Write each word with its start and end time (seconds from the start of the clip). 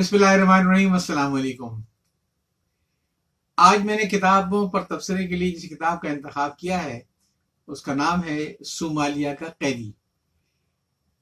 بسم 0.00 0.16
اللہ 0.16 0.26
الرحمن 0.26 0.66
الرحیم، 0.66 0.92
السلام 0.92 1.34
علیکم۔ 1.34 1.80
آج 3.58 3.84
میں 3.84 3.96
نے 3.96 4.04
کتابوں 4.08 4.68
پر 4.68 4.82
تبصرے 4.82 5.26
کے 5.28 5.36
لیے 5.36 5.50
جس 5.50 5.68
کتاب 5.70 6.00
کا 6.02 6.08
انتخاب 6.08 6.56
کیا 6.58 6.82
ہے، 6.84 7.00
اس 7.68 7.82
کا 7.82 7.94
نام 7.94 8.22
ہے 8.24 8.38
صومالیہ 8.66 9.34
کا 9.38 9.48
قیدی۔ 9.58 9.90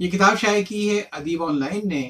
یہ 0.01 0.11
کتاب 0.11 0.38
شائع 0.41 0.62
کی 0.69 0.88
ہے 0.91 1.03
ادیب 1.12 1.43
آن 1.45 1.59
لائن 1.61 1.88
نے، 1.88 2.03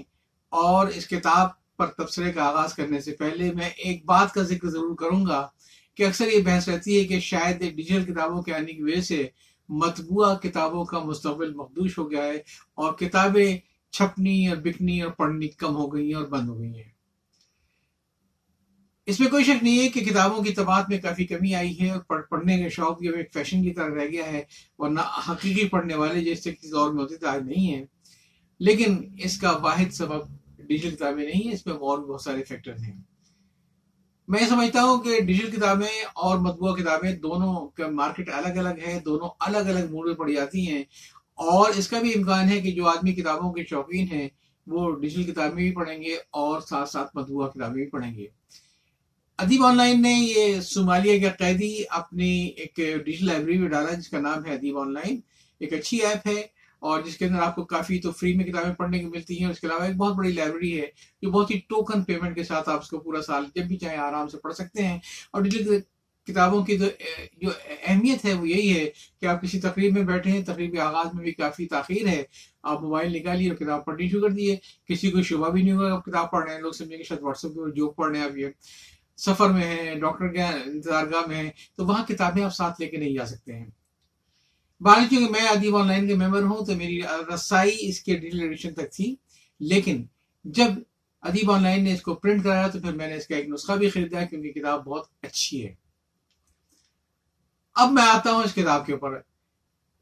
اور 0.53 0.89
اس 0.89 1.07
کتاب 1.07 1.49
پر 1.77 1.87
تبصرے 1.87 2.33
کا 2.33 2.45
آغاز 2.45 2.75
کرنے 2.75 3.01
سے 3.01 3.15
پہلے 3.19 3.51
میں 3.53 3.71
ایک 3.77 4.05
بات 4.05 4.35
کا 4.35 4.43
ذکر 4.43 4.69
ضرور 4.69 4.95
کروں 4.97 5.25
گا 5.27 5.47
کہ 5.95 6.07
اکثر 6.07 6.33
یہ 6.33 6.43
بحث 6.43 6.69
رہتی 6.69 6.99
ہے 6.99 7.05
کہ 7.05 7.21
شاید 7.21 7.61
ڈیجیٹل 7.77 8.05
کتابوں 8.13 8.43
کے 8.43 8.55
آنے 8.55 8.73
کی 8.73 8.83
وجہ 8.83 9.01
سے 9.01 9.27
مطبوعہ 9.69 10.35
کتابوں 10.35 10.85
کا 10.85 10.99
مستقبل 11.05 11.55
مخدوش 11.55 11.99
ہو 11.99 12.11
گیا 12.11 12.25
ہے 12.25 12.37
اور 12.75 12.93
کتابیں 12.99 13.57
چھپنی 13.91 14.49
اور 14.49 14.57
بکنی 14.57 15.03
اور 15.03 15.13
پڑھنی 15.13 15.49
کم 15.49 15.77
ہو 15.77 15.95
گئی 15.95 16.07
ہیں 16.07 16.15
اور 16.15 16.25
بند 16.25 16.49
ہو 16.49 16.61
گئی 16.61 16.77
ہیں۔ 16.77 16.99
اس 19.07 19.21
میں 19.21 19.29
کوئی 19.29 19.45
شک 19.45 19.63
نہیں 19.63 19.79
ہے 19.79 19.89
کہ 19.89 20.01
کتابوں 20.01 20.43
کی 20.43 20.53
طباعت 20.53 20.89
میں 20.89 20.99
کافی 20.99 21.25
کمی 21.25 21.55
آئی 21.55 21.81
ہے 21.81 21.91
اور 21.91 22.21
پڑھنے 22.21 22.63
کا 22.63 22.69
شوق 22.69 22.99
بھی 22.99 23.09
اب 23.09 23.15
ایک 23.15 23.33
فیشن 23.33 23.63
کی 23.63 23.71
طرح 23.71 23.89
رہ 23.89 24.07
گیا 24.07 24.27
ہے، 24.27 24.43
ورنہ 24.79 25.01
حقیقی 25.31 25.69
پڑھنے 25.69 25.95
والے 25.95 26.25
جیسے 26.25 26.53
کسی 26.53 26.71
دور 26.71 26.93
میں 26.93 27.03
ہوتے 27.03 27.17
تھے 27.17 27.27
آج 27.27 27.43
نہیں 27.43 27.75
ہیں۔ 27.75 27.87
لیکن 28.61 29.15
اس 29.19 29.41
کا 29.41 29.51
واحد 29.51 29.93
سبب 29.93 30.27
ڈیجیٹل 30.57 30.97
کتابیں 30.97 31.25
نہیں 31.25 31.45
ہیں، 31.45 31.53
اس 31.53 31.67
میں 31.67 31.75
اور 31.75 31.99
بہت 31.99 32.21
سارے 32.21 32.43
فیکٹر 32.43 32.73
ہیں۔ 32.73 33.03
میں 34.29 34.47
سمجھتا 34.49 34.83
ہوں 34.83 35.01
کہ 35.01 35.21
ڈیجیٹل 35.21 35.57
کتابیں 35.57 36.05
اور 36.15 36.39
مطبوعہ 36.39 36.75
کتابیں 36.75 37.13
دونوں 37.13 37.69
کا 37.69 37.89
مارکیٹ 37.91 38.29
الگ 38.29 38.59
الگ 38.59 38.81
ہے، 38.87 39.01
دونوں 39.05 39.29
الگ 39.41 39.59
الگ 39.59 39.91
موڈ 39.91 40.07
میں 40.07 40.15
پڑ 40.15 40.31
جاتی 40.31 40.71
ہیں۔ 40.71 40.83
اور 41.39 41.71
اس 41.71 41.89
کا 41.89 42.01
بھی 42.01 42.13
امکان 42.15 42.49
ہے 42.49 42.61
کہ 42.61 42.71
جو 42.71 42.87
آدمی 42.87 43.13
کتابوں 43.13 43.53
کے 43.53 43.65
شوقین 43.65 44.07
ہیں، 44.13 44.29
وہ 44.67 45.01
ڈیجیٹل 45.01 45.33
کتابیں 45.33 45.57
بھی 45.57 45.73
پڑھیں 45.73 46.03
گے 46.03 46.17
اور 46.31 46.61
ساتھ 46.61 46.91
ساتھ 46.91 47.17
مطبوعہ 47.17 47.49
کتابیں 47.49 47.83
بھی 47.83 47.87
پڑھیں 47.87 48.15
گے۔ 48.15 48.27
ادیب 49.39 49.65
آن 49.65 49.77
لائن 49.77 50.03
نے 50.03 50.13
یہ 50.13 50.61
صومالیہ 50.61 51.23
کا 51.23 51.37
قیدی 51.37 51.83
اپنی 51.91 52.47
ایک 52.57 52.77
ڈیجیٹل 52.77 53.27
لائبریری 53.27 53.59
میں 53.59 53.69
ڈالا، 53.69 53.95
جس 53.95 54.09
کا 54.09 54.21
نام 54.21 54.45
ہے 54.45 54.55
ادیب 54.55 54.79
آن 54.79 54.93
لائن 54.93 55.21
ایک 55.61 55.73
اچھی 55.73 55.99
ایپ 55.99 56.27
ہے 56.27 56.41
اور 56.83 57.03
جس 57.03 57.17
کے 57.17 57.27
اندر 57.27 57.43
آپ 57.43 57.55
کو 57.55 57.65
کافی 57.65 57.99
تو 57.99 58.13
فری 58.13 58.33
میں 58.35 58.45
کتابیں 58.45 58.75
پڑھنے 58.75 58.99
کی 58.99 59.07
ملتی 59.07 59.43
ہیں۔ 59.43 59.51
اس 59.51 59.61
کے 59.61 59.67
علاوہ 59.67 59.83
ایک 59.83 59.97
بہت 59.97 60.15
بڑی 60.17 60.33
لائبریری 60.33 60.81
ہے 60.81 60.87
جو 61.23 61.31
بہت 61.31 61.51
ہی 61.51 61.59
ٹوکن 61.59 62.03
پیمنٹ 62.03 62.35
کے 62.35 62.45
ساتھ 62.45 62.69
آپ 62.69 62.81
اس 62.81 62.89
کو 62.89 62.99
پورا 62.99 63.23
سال 63.23 63.45
جب 63.55 63.63
بھی 63.63 63.77
چاہیں 63.77 63.99
آرام 63.99 64.29
سے 64.29 64.39
پڑھ 64.39 64.55
سکتے 64.55 64.87
ہیں۔ 64.87 64.99
اور 65.31 65.43
ڈیجیٹل 65.43 65.79
کتابوں 66.29 66.65
کی 66.65 66.79
جو 66.79 67.51
اہمیت 67.87 68.25
ہے 68.25 68.33
وہ 68.33 68.49
یہی 68.49 68.79
ہے 68.79 68.91
کہ 69.21 69.27
آپ 69.27 69.43
کسی 69.43 69.61
تقریب 69.61 69.93
میں 69.93 70.03
بیٹھے 70.03 70.31
ہیں، 70.31 70.43
تقریب 70.45 70.73
کے 70.73 70.81
آغاز 70.81 71.15
میں 71.15 71.25
بھی 71.25 71.33
کافی 71.33 71.67
تاخیر 71.67 72.07
ہے۔ 72.07 72.23
آپ 72.63 72.83
موبائل 72.83 73.13
نکالیے 73.13 73.49
اور 73.49 73.57
کتاب 73.57 73.85
پڑھنی 73.85 74.09
شروع 74.09 74.23
کر 74.23 74.35
دیے 74.35 74.57
کسی 74.89 75.11
کو 75.11 75.23
شبہ 75.23 75.49
بھی 75.51 75.63
نہیں 75.63 75.73
ہوگا 75.73 75.93
آپ 75.93 76.05
کتاب 76.05 76.31
پڑھ 76.31 76.45
رہے 76.45 76.55
ہیں، 76.55 76.61
لوگ 76.61 76.73
سمجھیں 76.73 76.99
گے 76.99 77.03
شاید 77.03 77.23
واٹس 77.23 77.45
ایپ 77.45 77.55
پہ 77.55 77.71
جو 77.71 77.91
پڑھ 77.91 78.11
رہے 78.11 78.19
ہیں، 78.19 78.27
آپ 78.27 78.37
یہ 78.39 78.47
سفر 79.17 79.51
میں 79.51 79.65
ہیں، 79.65 79.95
ڈاکٹر 79.95 80.29
کے 80.29 80.43
انتظار 80.43 81.07
گاہ 81.07 81.29
میں 81.29 81.37
ہیں، 81.37 81.51
تو 81.77 81.87
وہاں 81.87 82.05
کتابیں 82.07 82.45
آپ 82.45 82.55
ساتھ 82.55 82.81
لے 82.81 82.87
کے 82.87 82.97
نہیں 82.97 83.15
جا 83.15 83.27
سکتے 83.27 83.57
ہیں۔ 83.57 83.67
باقی 84.81 85.17
چونکہ 85.17 85.33
میں 85.33 85.49
ادیب 85.49 85.77
آن 85.77 85.87
لائن 85.87 86.09
کے 86.09 86.15
ممبر 86.15 86.43
ہوں 86.43 86.65
تو 86.65 86.77
میری 86.77 87.01
رسائی 87.35 87.77
اس 87.81 88.01
کے 88.01 88.17
ڈیٹیل 88.17 88.41
ایڈیشن 88.41 88.75
تک 88.75 88.93
تھی۔ 88.93 89.17
لیکن 89.61 90.05
جب 90.45 90.71
ادیب 91.21 91.51
آن 91.51 91.63
لائن 91.63 91.85
نے 91.85 91.95
اس 91.95 92.03
کو 92.03 92.15
پرنٹ 92.15 92.45
کرایا 92.45 92.69
تو 92.69 92.81
پھر 92.81 92.93
میں 92.93 93.09
نے 93.09 93.15
اس 93.15 93.27
کا 93.27 93.37
ایک 93.37 93.49
نسخہ 93.49 93.73
بھی 93.73 93.89
خریدا 93.89 94.25
کیونکہ 94.25 94.53
کتاب 94.53 94.85
بہت 94.85 95.07
اچھی 95.23 95.67
ہے۔ 95.67 95.88
اب 97.79 97.93
میں 97.93 98.03
آتا 98.03 98.33
ہوں 98.33 98.43
اس 98.43 98.55
کتاب 98.55 98.87
کے 98.87 98.93
اوپر۔ 98.93 99.21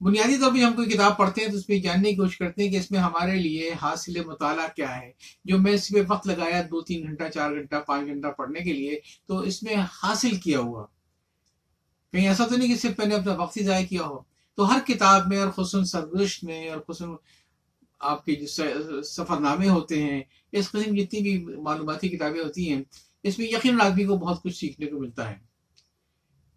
بنیادی 0.01 0.37
طور 0.39 0.53
پہ 0.53 0.59
ہم 0.59 0.73
کوئی 0.73 0.89
کتاب 0.89 1.17
پڑھتے 1.17 1.41
ہیں 1.41 1.49
تو 1.49 1.57
اس 1.57 1.67
پہ 1.67 1.79
جاننے 1.79 2.11
کی 2.11 2.17
کوشش 2.17 2.39
کرتے 2.39 2.63
ہیں 2.63 2.71
کہ 2.71 2.77
اس 2.77 2.91
میں 2.91 3.01
ہمارے 3.01 3.35
لیے 3.35 3.71
حاصل 3.83 4.25
مطالعہ 4.25 4.69
کیا 4.77 5.01
ہے۔ 5.01 5.13
جو 5.45 5.59
میں 5.59 5.73
اس 5.73 5.89
پہ 5.89 6.03
وقت 6.09 6.27
لگایا 6.27 6.63
دو 6.63 6.81
تین 6.81 7.03
گھنٹہ، 7.03 7.25
چار 7.35 7.51
گھنٹہ، 7.51 7.77
پانچ 7.87 8.07
گھنٹہ 8.07 8.27
پڑھنے 8.27 8.61
کے 8.61 8.73
لیے، 8.73 9.01
تو 9.27 9.39
اس 9.39 9.63
میں 9.63 9.75
حاصل 10.03 10.37
کیا 10.37 10.59
ہوا۔ 10.59 10.87
کہیں 12.13 12.29
ایسا 12.29 12.47
تو 12.47 12.57
نہیں 12.57 12.69
کہ 12.69 12.77
صرف 12.77 12.99
میں 12.99 13.07
نے 13.07 13.15
اپنا 13.15 13.33
وقت 13.33 13.57
ہی 13.57 13.65
ضائع 13.65 13.87
کیا 13.87 14.03
ہو۔ 14.03 14.19
تو 14.55 14.75
ہر 14.75 14.79
کتاب 14.87 15.29
میں 15.29 15.39
اور 15.39 15.51
خصوصاً 15.51 15.85
سرگزشت 15.85 16.45
میں 16.45 16.69
اور 16.69 16.81
خصوصاً 16.81 17.15
آپ 17.99 18.25
کے 18.25 18.35
جو 18.35 19.03
سفر 19.03 19.41
نامے 19.41 19.69
ہوتے 19.69 20.03
ہیں، 20.03 20.23
اس 20.53 20.71
قسم 20.71 20.95
جتنی 20.95 21.21
بھی 21.21 21.57
معلوماتی 21.57 22.09
کتابیں 22.09 22.41
ہوتی 22.41 22.73
ہیں، 22.73 22.83
اس 23.23 23.39
میں 23.39 23.47
یقین 23.47 23.81
آدمی 23.81 24.05
کو 24.05 24.17
بہت 24.17 24.43
کچھ 24.43 24.57
سیکھنے 24.57 24.87
کو 24.87 24.99
ملتا 24.99 25.31
ہے۔ 25.31 25.46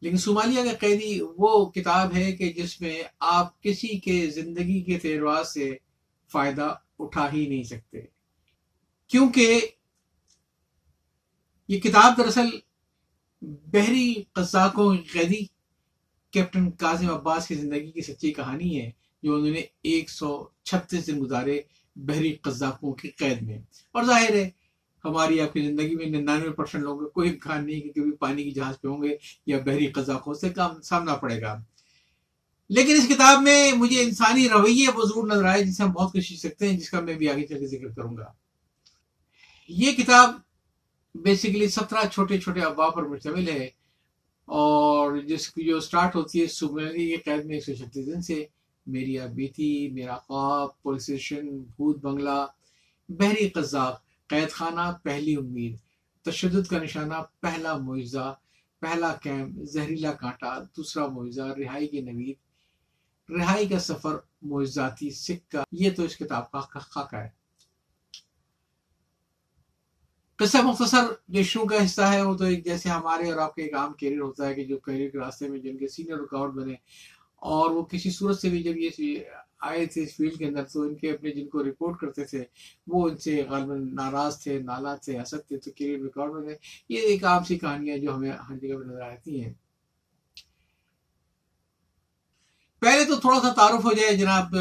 لیکن 0.01 0.17
صومالیہ 0.17 0.63
کا 0.63 0.73
قیدی 0.79 1.19
وہ 1.37 1.65
کتاب 1.71 2.15
ہے 2.15 2.31
کہ 2.31 2.53
جس 2.53 2.81
میں 2.81 3.03
آپ 3.19 3.63
کسی 3.63 3.99
کے 3.99 4.29
زندگی 4.29 4.81
کے 4.81 4.99
تجربات 4.99 5.47
سے 5.47 5.77
فائدہ 6.31 6.75
اٹھا 6.99 7.33
ہی 7.33 7.47
نہیں 7.47 7.63
سکتے۔ 7.63 8.01
کیونکہ 9.07 9.61
یہ 11.67 11.79
کتاب 11.79 12.17
دراصل 12.17 12.49
بحری 13.41 14.13
قزاقوں 14.31 14.97
قیدی 15.11 15.45
کیپٹن 16.31 16.71
کاظم 16.71 17.09
عباس 17.09 17.47
کی 17.47 17.55
زندگی 17.55 17.91
کی 17.91 18.01
سچی 18.01 18.31
کہانی 18.31 18.81
ہے، 18.81 18.91
جو 19.23 19.35
انہوں 19.35 19.51
نے 19.51 19.61
ایک 19.83 20.09
سو 20.09 20.47
چھتیس 20.63 21.07
دن 21.07 21.21
گزارے 21.21 21.61
بحری 21.95 22.35
قزاقوں 22.35 22.93
کی 22.93 23.09
قید 23.09 23.41
میں۔ 23.41 23.59
اور 23.91 24.03
ظاہر 24.03 24.33
ہے 24.33 24.49
ہماری 25.05 25.41
آپ 25.41 25.53
کی 25.53 25.61
زندگی 25.61 25.95
میں 25.95 26.05
ننانوے 26.05 26.49
پرسنٹ 26.49 26.83
لوگوں 26.83 26.99
کو 26.99 27.09
کوئی 27.09 27.29
امکان 27.29 27.65
نہیں 27.65 27.81
کہ 27.81 27.91
کبھی 27.91 28.11
پانی 28.11 28.43
کی 28.43 28.51
جہاز 28.51 28.81
پہ 28.81 28.87
ہوں 28.87 29.03
گے 29.03 29.17
یا 29.45 29.57
بحری 29.65 29.87
قزاقوں 29.87 30.33
سے 30.33 30.49
کام 30.49 30.81
سامنا 30.81 31.15
پڑے 31.15 31.41
گا۔ 31.41 31.61
لیکن 32.69 32.95
اس 32.95 33.07
کتاب 33.07 33.41
میں 33.41 33.73
مجھے 33.73 34.03
انسانی 34.03 34.49
رویے 34.49 34.87
وہ 34.95 35.03
ضرور 35.05 35.27
نظر 35.27 35.45
آئے 35.45 35.63
جس 35.63 35.77
سے 35.77 35.83
ہم 35.83 35.91
بہت 35.91 36.13
کچھ 36.13 36.27
سیکھ 36.27 36.39
سکتے 36.39 36.69
ہیں، 36.69 36.77
جس 36.77 36.89
کا 36.89 36.99
میں 36.99 37.13
بھی 37.13 37.29
آگے 37.29 37.47
چل 37.47 37.59
کے 37.59 37.67
ذکر 37.67 37.87
کروں 37.87 38.17
گا۔ 38.17 38.25
یہ 39.67 39.91
کتاب 39.91 40.29
بیسیکلی 41.15 41.67
سترہ 41.67 42.07
چھوٹے 42.13 42.37
چھوٹے 42.37 42.59
ابواب 42.59 42.95
پر 42.95 43.03
مشتمل 43.03 43.49
ہے 43.49 43.69
اور 44.45 45.17
جس 45.17 45.49
کی 45.49 45.63
جو 45.63 45.79
سٹارٹ 45.79 46.15
ہوتی 46.15 46.41
ہے 46.41 46.47
صبح 46.47 46.81
قید 47.25 47.45
میں 47.45 47.55
ایک 47.55 47.65
سو 47.65 47.73
چھتیس 47.73 48.05
دن 48.05 48.21
سے۔ 48.21 48.45
میری 48.87 49.17
بیتی، 49.35 49.87
میرا 49.87 50.17
خواب 50.17 50.81
پولیس 50.81 51.01
اسٹیشن 51.01 51.59
بھوت 51.59 52.01
بنگلہ، 52.01 52.45
بحری 53.09 53.49
قذاق 53.49 54.08
قید 54.29 54.51
خانہ 54.51 54.91
پہلی 55.03 55.35
امید، 55.35 55.77
تشدد 56.25 56.67
کا 56.67 56.77
نشانہ، 56.77 57.13
پہلا 57.39 57.77
معجزہ، 57.77 58.33
پہلا 58.81 59.15
کیمپ، 59.15 59.63
زہریلا 59.63 60.13
کانٹا، 60.13 60.59
دوسرا 60.77 61.07
معجزہ، 61.07 61.41
رہائی 61.41 61.87
کی 61.87 62.01
نوید، 62.01 62.37
رہائی 63.29 63.67
کا 63.67 63.79
سفر، 63.79 64.15
معجزاتی 64.41 65.09
سکہ، 65.09 65.63
یہ 65.71 65.89
تو 65.95 66.03
اس 66.03 66.17
کتاب 66.17 66.51
کا 66.51 66.59
خاکہ 66.59 67.15
ہے۔ 67.15 67.29
قصہ 70.39 70.57
مختصر 70.57 71.05
جو 71.27 71.43
شو 71.43 71.65
کا 71.65 71.85
حصہ 71.85 72.01
ہے، 72.01 72.21
وہ 72.21 72.37
تو 72.37 72.43
ایک 72.43 72.63
جیسے 72.65 72.89
ہمارے 72.89 73.31
اور 73.31 73.37
آپ 73.37 73.55
کے 73.55 73.61
ایک 73.61 73.73
عام 73.73 73.93
کیریئر 73.93 74.21
ہوتا 74.21 74.47
ہے 74.47 74.53
کہ 74.53 74.63
جو 74.63 74.77
کیریئر 74.77 75.09
کے 75.09 75.17
راستے 75.17 75.47
میں 75.49 75.59
جن 75.59 75.77
کے 75.77 75.87
سینئر 75.87 76.17
رکاوٹ 76.17 76.53
بنے 76.53 76.73
اور 77.41 77.71
وہ 77.71 77.83
کسی 77.83 78.11
صورت 78.11 78.39
سے 78.39 78.49
بھی 78.49 78.63
جب 78.63 78.77
یہ 78.77 78.89
آئے 79.59 79.85
تھے 79.85 80.03
اس 80.03 80.15
فیلڈ 80.15 80.37
کے 80.37 80.45
اندر، 80.45 80.63
تو 80.63 80.81
ان 80.81 80.95
کے 80.95 81.11
اپنے 81.11 81.31
جن 81.31 81.47
کو 81.47 81.63
رپورٹ 81.63 81.99
کرتے 81.99 82.23
تھے، 82.23 82.43
وہ 82.87 83.09
ان 83.09 83.17
سے 83.17 83.43
غالباً 83.49 83.87
ناراض 83.95 84.41
تھے، 84.43 84.59
نالا 84.59 84.95
تھے، 84.95 85.19
حسد 85.21 85.47
تھے، 85.47 85.57
تو 85.57 85.71
کیریئر 85.71 86.01
ریکارڈ 86.01 86.31
بنے 86.31 86.53
یہ 86.89 86.99
ایک 86.99 87.23
عام 87.25 87.43
سی 87.43 87.57
کہانیاں 87.59 87.97
جو 87.97 88.15
ہمیں 88.15 88.31
ہر 88.31 88.57
جگہ 88.57 88.77
پہ 88.77 88.83
نظر 88.83 89.01
آتی 89.01 89.43
ہیں۔ 89.43 89.53
پہلے 92.81 93.05
تو 93.05 93.15
تھوڑا 93.15 93.39
سا 93.39 93.49
تعارف 93.53 93.85
ہو 93.85 93.93
جائے 93.93 94.15
جناب 94.17 94.55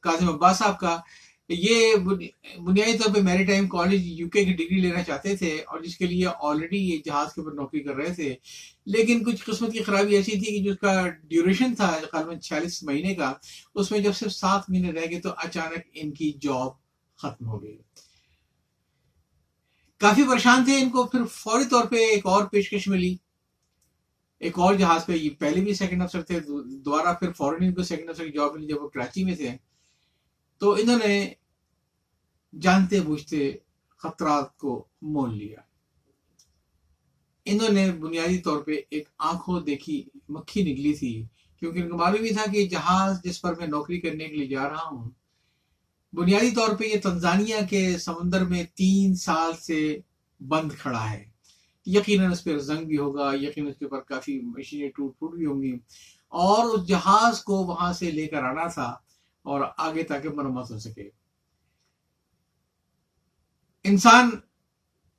کاظم 0.00 0.28
عباس 0.28 0.58
صاحب 0.58 0.78
کا۔ 0.80 1.00
یہ 1.48 1.94
بنیادی 2.58 2.98
طور 2.98 3.14
پہ 3.14 3.20
میری 3.20 3.44
ٹائم 3.44 3.68
کالج 3.68 4.06
یو 4.06 4.28
کے 4.28 4.44
کی 4.44 4.52
ڈگری 4.52 4.80
لینا 4.80 5.02
چاہتے 5.02 5.36
تھے 5.36 5.60
اور 5.66 5.80
جس 5.80 5.96
کے 5.96 6.06
لیے 6.06 6.26
آلریڈی 6.42 6.90
یہ 6.90 6.98
جہاز 7.04 7.34
کے 7.34 7.40
اوپر 7.40 7.52
نوکری 7.52 7.80
کر 7.80 7.94
رہے 7.94 8.14
تھے۔ 8.14 8.34
لیکن 8.86 9.24
کچھ 9.24 9.44
قسمت 9.44 9.72
کی 9.72 9.78
خرابی 9.78 10.16
ایسی 10.16 10.30
تھی 10.30 10.58
کہ 10.58 10.64
جو 10.64 10.72
اس 10.72 10.78
کا 10.78 11.08
ڈیوریشن 11.08 11.74
تھا 11.74 11.98
غالباً 12.12 12.38
چھیالیس 12.38 12.82
مہینے 12.82 13.14
کا، 13.14 13.32
اس 13.74 13.90
میں 13.90 14.00
جب 14.00 14.12
صرف 14.14 14.32
سات 14.32 14.62
مہینے 14.68 14.92
رہ 14.92 15.10
گئے 15.10 15.20
تو 15.20 15.28
اچانک 15.36 15.78
ان 15.94 16.10
کی 16.10 16.32
جاب 16.40 16.68
ختم 17.16 17.46
ہو 17.46 17.62
گئی۔ 17.62 17.78
کافی 19.98 20.22
پریشان 20.22 20.64
تھے 20.64 20.78
ان 20.80 20.90
کو۔ 20.90 21.04
پھر 21.04 21.24
فوری 21.24 21.64
طور 21.70 21.84
پہ 21.84 21.96
ایک 21.96 22.26
اور 22.26 22.44
پیشکش 22.44 22.88
ملی۔ 22.88 23.16
ایک 24.40 24.58
اور 24.58 24.74
جہاز 24.74 25.06
پہ 25.06 25.12
یہ 25.12 25.30
پہلے 25.38 25.60
بھی 25.60 25.74
سیکنڈ 25.74 26.02
افسر 26.02 26.22
تھے، 26.22 26.40
دوبارہ 26.64 27.14
پھر 27.14 27.32
فورن 27.32 27.64
ان 27.64 27.74
کو 27.74 27.82
سیکنڈ 27.82 28.10
افسر 28.10 28.26
کی 28.26 28.32
جاب 28.32 28.54
ملی 28.54 28.66
جب 28.66 28.82
وہ 28.82 28.88
کراچی 28.88 29.24
میں 29.24 29.34
تھے۔ 29.34 29.73
تو 30.58 30.72
انہوں 30.72 30.98
نے 31.06 31.32
جانتے 32.60 33.00
بوجھتے 33.00 33.52
خطرات 33.98 34.56
کو 34.56 34.84
مول 35.02 35.38
لیا۔ 35.38 35.60
انہوں 37.44 37.68
نے 37.68 37.92
بنیادی 37.92 38.38
طور 38.38 38.62
پہ 38.62 38.72
ایک 38.90 39.08
آنکھوں 39.18 39.60
دیکھی 39.60 40.04
مکھی 40.28 40.62
نکلی 40.62 40.94
تھی، 40.94 41.26
کیونکہ 41.58 41.78
ان 41.78 41.88
کو 41.88 41.96
معلوم 41.96 42.20
بھی 42.20 42.34
تھا 42.34 42.52
کہ 42.52 42.68
جہاز 42.68 43.22
جس 43.24 43.40
پر 43.40 43.54
میں 43.54 43.66
نوکری 43.66 44.00
کرنے 44.00 44.28
کے 44.28 44.36
لیے 44.36 44.46
جا 44.46 44.68
رہا 44.68 44.88
ہوں، 44.90 45.10
بنیادی 46.12 46.50
طور 46.50 46.76
پہ 46.76 46.84
یہ 46.84 47.00
تنزانیہ 47.02 47.56
کے 47.70 47.98
سمندر 47.98 48.44
میں 48.44 48.64
تین 48.74 49.14
سال 49.14 49.52
سے 49.60 50.00
بند 50.40 50.72
کھڑا 50.72 51.10
ہے۔ 51.10 51.30
یقیناً 51.86 52.32
اس 52.32 52.44
پہ 52.44 52.58
زنگ 52.58 52.84
بھی 52.84 52.98
ہوگا، 52.98 53.30
یقیناً 53.34 53.70
اس 53.70 53.78
کے 53.78 53.84
اوپر 53.84 54.00
کافی 54.00 54.40
مشینیں 54.40 54.90
ٹوٹ 54.96 55.18
پھوٹ 55.18 55.34
بھی 55.34 55.46
ہوں 55.46 55.62
گی۔ 55.62 55.72
اور 56.28 56.64
اس 56.64 56.88
جہاز 56.88 57.44
کو 57.44 57.54
وہاں 57.54 57.92
سے 57.92 58.10
لے 58.10 58.26
کر 58.26 58.44
آنا 58.44 58.66
تھا۔ 58.66 58.96
اور 59.44 59.60
آگے 59.76 60.02
تاکہ 60.02 60.28
مرمت 60.28 60.70
ہو 60.70 60.78
سکے۔ 60.78 61.10
انسان 63.84 64.30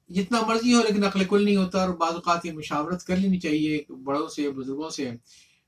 جتنا 0.10 0.42
مرضی 0.42 0.74
ہو 0.74 0.81
لیکن 0.81 1.04
عقل 1.04 1.24
کل 1.24 1.45
نہیں 1.45 1.56
ہوتا 1.56 1.86
اور 1.86 1.89
بعض 1.89 2.13
اوقات 2.13 2.42
کی 2.42 2.51
مشاورت 2.51 3.04
کر 3.04 3.18
لینی 3.18 3.39
چاہیے 3.39 3.83
بڑوں 4.04 4.27
سے، 4.27 4.51
بزرگوں 4.51 4.89
سے۔ 4.89 5.12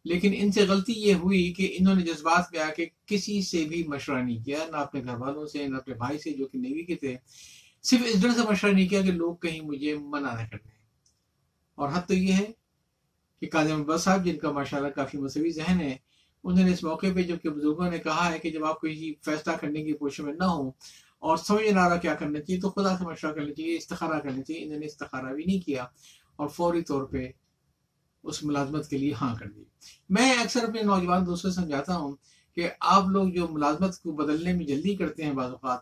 لیکن 0.04 0.34
ان 0.36 0.52
سے 0.52 0.62
غلطی 0.62 0.94
یہ 0.94 1.14
ہوئی 1.14 1.54
کہ 1.54 1.78
انہوں 1.80 1.96
نے 1.96 2.02
جذبات 2.02 2.44
میں 2.52 2.62
آ 2.62 2.70
کے 2.78 2.86
کسی 3.06 3.42
سے 3.42 3.66
بھی 3.66 3.84
مشورہ 3.88 4.22
نہیں 4.22 4.44
کیا، 4.44 4.60
نہ 4.72 4.78
اپنے 4.78 5.04
گھر 5.04 5.14
والوں 5.14 5.46
سے، 5.46 5.68
نہ 5.68 5.76
اپنے 5.76 5.94
بھائی 5.94 6.18
سے 6.18 6.32
جو 6.32 6.48
کہ 6.48 6.58
نیوی 6.58 6.84
کے 6.84 6.96
تھے۔ 6.96 7.18
صرف 7.84 8.00
اس 8.06 8.22
ڈر 8.22 8.30
سے 8.30 8.42
مشورہ 8.50 8.72
نہیں 8.72 8.88
کیا 8.88 9.02
کہ 9.02 9.12
لوگ 9.12 9.36
کہیں 9.36 9.62
مجھے 9.62 9.96
منع 9.96 10.36
نہ 10.36 10.48
کر 10.52 10.58
دیں 10.66 10.78
اور 11.76 11.90
حد 11.90 12.02
تو 12.08 12.14
یہ 12.14 12.34
ہے 12.34 12.52
کہ 13.40 13.48
قاضم 13.52 13.82
عباس 13.82 14.02
صاحب، 14.02 14.26
جن 14.26 14.38
کا 14.38 14.52
ماشاء 14.52 14.78
اللہ 14.78 14.90
کافی 14.90 15.18
مذہبی 15.18 15.52
ذہن 15.52 15.82
ہے 15.82 15.98
انہوں 16.44 16.66
نے 16.66 16.72
اس 16.72 16.84
موقع 16.84 17.08
پہ 17.16 17.24
جبکہ 17.24 17.50
بزرگوں 17.50 17.90
نے 17.92 17.98
کہا 17.98 18.32
ہے 18.32 18.40
کہ 18.40 18.50
جب 18.52 18.66
آپ 18.66 18.80
کوئی 18.80 19.14
فیصلہ 19.26 19.54
کرنے 19.54 19.84
کی 19.84 19.94
کوشش 19.94 20.20
میں 20.20 20.34
نہ 20.34 20.44
ہوں 20.44 20.72
اور 21.20 21.38
سمجھ 21.38 21.68
نہ 21.68 21.88
رہا 21.88 21.98
کیا 21.98 22.16
کرنا 22.16 22.40
چاہیے، 22.40 22.62
تو 22.62 22.70
خدا 22.70 22.98
سے 22.98 23.04
مشورہ 23.04 23.32
کرنا 23.32 23.54
چاہیے، 23.54 23.78
استخارہ 23.78 24.20
کرنا 24.20 24.42
چاہیے۔ 24.42 24.64
انہوں 24.64 24.80
نے 24.80 24.86
استخارہ 24.86 25.34
بھی 25.34 25.44
نہیں 25.44 25.66
کیا 25.66 25.84
اور 26.36 26.48
فوری 26.48 26.82
طور 26.82 27.04
پہ 27.04 27.28
اس 28.24 28.44
ملازمت 28.44 28.90
کے 28.90 28.98
لیے 28.98 29.14
ہاں 29.14 29.36
کر 29.36 29.48
دی۔ 29.48 29.64
میں 30.10 30.32
اکثر 30.32 30.64
اپنے 30.64 30.82
نوجوان 30.82 31.26
دوستوں 31.26 31.52
سے 31.52 31.62
سمجھاتا 31.62 31.96
ہوں 31.96 32.16
کہ 32.56 32.70
آپ 32.80 33.08
لوگ 33.08 33.30
جو 33.30 33.48
ملازمت 33.48 34.00
کو 34.00 34.12
بدلنے 34.12 34.54
میں 34.54 34.66
جلدی 34.66 34.96
کرتے 34.96 35.24
ہیں 35.24 35.34
بعض 35.34 35.52
اوقات، 35.52 35.80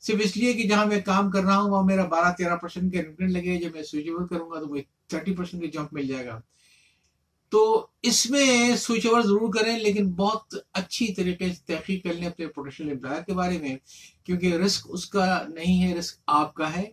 صرف 0.00 0.20
اس 0.24 0.36
لیے 0.36 0.52
کہ 0.52 0.68
جہاں 0.68 0.86
میں 0.86 1.00
کام 1.00 1.30
کر 1.30 1.42
رہا 1.42 1.60
ہوں، 1.60 1.70
وہاں 1.70 1.82
میرا 1.82 2.04
بارہ 2.04 2.32
تیرہ 2.32 2.56
پرسینٹ 2.56 2.92
کا 2.92 2.98
انکریمنٹ 2.98 3.36
لگے، 3.36 3.56
جب 3.56 3.70
میں 3.74 3.82
سوئچیبل 3.82 4.26
کروں 4.26 4.50
گا 4.50 4.60
تو 4.60 4.66
مجھے 4.66 4.82
تھرٹی 5.06 5.34
پرسینٹ 5.36 5.62
کا 5.62 5.68
جمپ 5.68 5.92
مل 5.92 6.06
جائے 6.06 6.26
گا۔ 6.26 6.40
تو 7.52 7.86
اس 8.02 8.30
میں 8.30 8.76
سوئچ 8.76 9.06
اوور 9.06 9.22
ضرور 9.22 9.52
کریں، 9.52 9.76
لیکن 9.78 10.10
بہت 10.12 10.54
اچھی 10.72 11.12
طریقے 11.14 11.48
سے 11.48 11.60
تحقیق 11.66 12.02
کر 12.04 12.12
لیں 12.12 12.26
اپنے 12.26 12.46
پروفیشنل 12.46 12.90
امپلائر 12.90 13.22
کے 13.22 13.32
بارے 13.32 13.58
میں، 13.58 13.76
کیونکہ 14.24 14.54
رسک 14.54 14.86
اس 14.88 15.06
کا 15.06 15.26
نہیں 15.48 15.82
ہے 15.82 15.94
رسک 15.94 16.20
آپ 16.26 16.54
کا 16.54 16.76
ہے۔ 16.76 16.84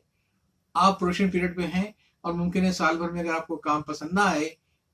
آپ 0.76 1.00
پروفیشنل 1.00 1.30
پیریڈ 1.32 1.58
میں 1.58 1.68
ہیں 1.68 1.92
اور 2.24 2.34
ممکن 2.34 2.66
ہے 2.66 2.72
سال 2.72 2.98
بھر 2.98 3.10
میں 3.10 3.22
اگر 3.22 3.34
آپ 3.34 3.48
کو 3.48 3.56
کام 3.58 3.82
پسند 3.82 4.14
نہ 4.14 4.20
آئے 4.20 4.50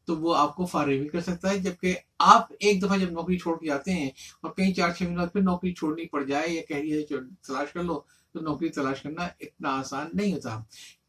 تو 0.08 0.18
وہ 0.18 0.36
آپ 0.36 0.56
کو 0.56 0.66
فارغ 0.66 0.98
بھی 1.00 1.08
کر 1.08 1.22
سکتا 1.22 1.50
ہے۔ 1.50 1.58
جبکہ 1.60 1.96
آپ 2.20 2.52
ایک 2.60 2.82
دفعہ 2.82 2.98
جب 2.98 3.12
نوکری 3.12 3.38
چھوڑ 3.38 3.58
کے 3.60 3.68
جاتے 3.68 3.94
ہیں 3.94 4.10
اور 4.42 4.52
کئی 4.52 4.74
چار 4.74 4.92
چھ 4.92 5.04
مہینہ 5.04 5.26
پھر 5.34 5.42
نوکری 5.42 5.74
چھوڑنی 5.74 6.06
پڑ 6.08 6.24
جائے 6.24 6.50
یا 6.50 6.62
کہہ 6.68 6.78
رہی 6.78 6.94
ہے 6.94 7.04
تلاش 7.48 7.74
کر 7.74 7.84
لو، 7.84 8.00
تو 8.34 8.40
نوکری 8.40 8.70
تلاش 8.70 9.02
کرنا 9.02 9.24
اتنا 9.40 9.70
آسان 9.80 10.10
نہیں 10.14 10.34
ہوتا۔ 10.34 10.60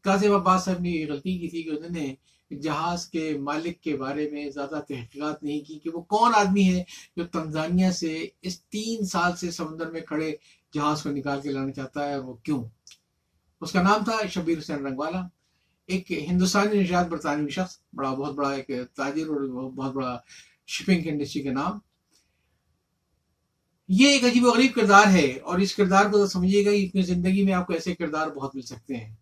قاسم 0.03 0.33
عباس 0.35 0.63
صاحب 0.65 0.81
نے 0.81 0.89
یہ 0.89 1.05
غلطی 1.07 1.37
کی 1.37 1.47
تھی 1.47 1.63
کہ 1.63 1.69
انہوں 1.69 1.89
نے 1.89 2.13
جہاز 2.55 3.05
کے 3.05 3.37
مالک 3.37 3.81
کے 3.81 3.97
بارے 3.97 4.29
میں 4.29 4.49
زیادہ 4.49 4.79
تحقیقات 4.87 5.43
نہیں 5.43 5.61
کی 5.61 5.79
کہ 5.79 5.89
وہ 5.89 6.01
کون 6.01 6.31
آدمی 6.35 6.75
ہے 6.75 6.83
جو 7.15 7.25
تنزانیہ 7.25 7.91
سے 7.91 8.27
اس 8.41 8.61
تین 8.61 9.05
سال 9.05 9.35
سے 9.35 9.51
سمندر 9.51 9.91
میں 9.91 10.01
کھڑے 10.01 10.35
جہاز 10.73 11.03
کو 11.03 11.09
نکال 11.09 11.41
کے 11.41 11.51
لانا 11.51 11.71
چاہتا 11.71 12.09
ہے 12.09 12.19
وہ 12.19 12.33
کیوں؟ 12.33 12.63
اس 13.61 13.71
کا 13.71 13.81
نام 13.81 14.03
تھا 14.03 14.27
شبیر 14.27 14.57
حسین 14.57 14.85
رنگوالا، 14.85 15.21
ایک 15.85 16.11
ہندوستانی 16.11 16.79
نژاد 16.79 17.05
برطانوی 17.05 17.49
شخص، 17.49 17.77
بڑا، 17.93 18.13
بہت 18.13 18.33
بڑا 18.33 18.51
ایک 18.51 18.71
تاجر 18.95 19.27
اور 19.27 19.69
بہت 19.69 19.93
بڑا 19.93 20.17
شپنگ 20.67 21.01
انڈسٹری 21.05 21.43
کا 21.43 21.51
نام۔ 21.51 21.79
یہ 23.87 24.07
ایک 24.07 24.23
عجیب 24.23 24.45
و 24.45 24.51
غریب 24.51 24.75
کردار 24.75 25.07
ہے 25.07 25.31
اور 25.43 25.59
اس 25.59 25.75
کردار 25.75 26.05
کو 26.05 26.27
سمجھیے 26.27 26.65
گا 26.65 26.69
اپنی 26.69 27.01
زندگی 27.01 27.43
میں 27.43 27.53
آپ 27.53 27.67
کو 27.67 27.73
ایسے 27.73 27.95
کردار 27.95 28.27
بہت 28.27 28.55
مل 28.55 28.61
سکتے 28.61 28.97
ہیں۔ 28.97 29.15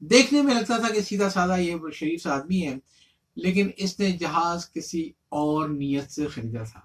دیکھنے 0.00 0.42
میں 0.42 0.54
لگتا 0.54 0.76
تھا 0.76 0.94
کہ 0.94 1.00
سیدھا 1.00 1.30
سادہ 1.30 1.58
یہ 1.60 1.76
شریف 1.94 2.26
آدمی 2.26 2.66
ہے، 2.66 2.74
لیکن 3.36 3.70
اس 3.76 4.00
نے 4.00 4.10
جہاز 4.12 4.72
کسی 4.72 5.10
اور 5.28 5.68
نیت 5.68 6.10
سے 6.10 6.26
خریدا 6.26 6.62
تھا۔ 6.62 6.80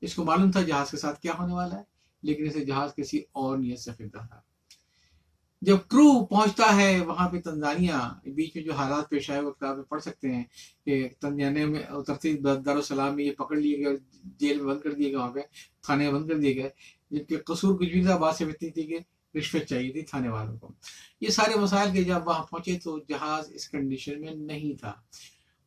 اس 0.00 0.14
کو 0.14 0.24
معلوم 0.24 0.50
تھا 0.50 0.62
جہاز 0.62 0.90
کے 0.90 0.96
ساتھ 0.96 1.20
کیا 1.20 1.32
ہونے 1.38 1.52
والا 1.52 1.76
ہے، 1.76 1.82
لیکن 2.22 2.46
اسے 2.46 2.64
جہاز 2.64 2.94
کسی 2.94 3.20
اور 3.32 3.58
نیت 3.58 3.78
سے 3.78 3.90
خریدا 3.98 4.26
تھا۔ 4.26 4.40
جب 5.62 5.76
کرو 5.88 6.24
پہنچتا 6.24 6.76
ہے 6.76 7.00
وہاں 7.00 7.28
پہ 7.28 7.40
تنزانیہ 7.40 7.92
بیچ 8.24 8.56
میں 8.56 8.64
جو 8.64 8.72
حالات 8.72 9.08
پیش 9.10 9.30
آئے 9.30 9.40
وہ 9.40 9.50
کتاب 9.50 9.76
میں 9.76 9.84
پڑھ 9.84 10.02
سکتے 10.02 10.34
ہیں 10.34 10.44
کہ 10.84 11.08
تنزانیہ 11.20 11.66
میں 11.66 11.82
اترتی 11.88 12.32
دارالسلام 12.38 13.16
میں 13.16 13.24
یہ 13.24 13.32
پکڑ 13.32 13.56
لیے 13.56 13.84
گئے، 13.84 13.96
جیل 14.24 14.60
میں 14.60 14.74
بند 14.74 14.80
کر 14.80 14.92
دیے 14.92 15.06
گئے، 15.06 15.16
وہاں 15.16 15.32
پہ 15.32 15.40
تھانے 15.82 16.10
میں 16.10 16.20
بند 16.20 16.28
کر 16.28 16.38
دیے 16.38 16.54
گئے، 16.56 16.70
جبکہ 17.10 17.36
قصور 17.46 17.78
کچھ 17.78 17.88
بھی 17.88 18.04
تھا 18.04 18.16
بات 18.16 18.36
سے 18.36 18.44
اتنی 18.44 18.70
تھی 18.70 18.82
کہ 18.82 18.98
رشوت 19.34 19.62
چاہیے 19.62 19.92
تھی 19.92 20.02
تھانے 20.02 20.28
والوں 20.28 20.58
کو۔ 20.58 20.72
یہ 21.20 21.28
سارے 21.28 21.58
مسائل 21.60 21.92
کے 21.92 22.04
جب 22.04 22.28
وہاں 22.28 22.44
پہنچے 22.44 22.78
تو 22.78 22.98
جہاز 23.08 23.50
اس 23.54 23.68
کنڈیشن 23.68 24.20
میں 24.20 24.34
نہیں 24.34 24.78
تھا۔ 24.78 24.92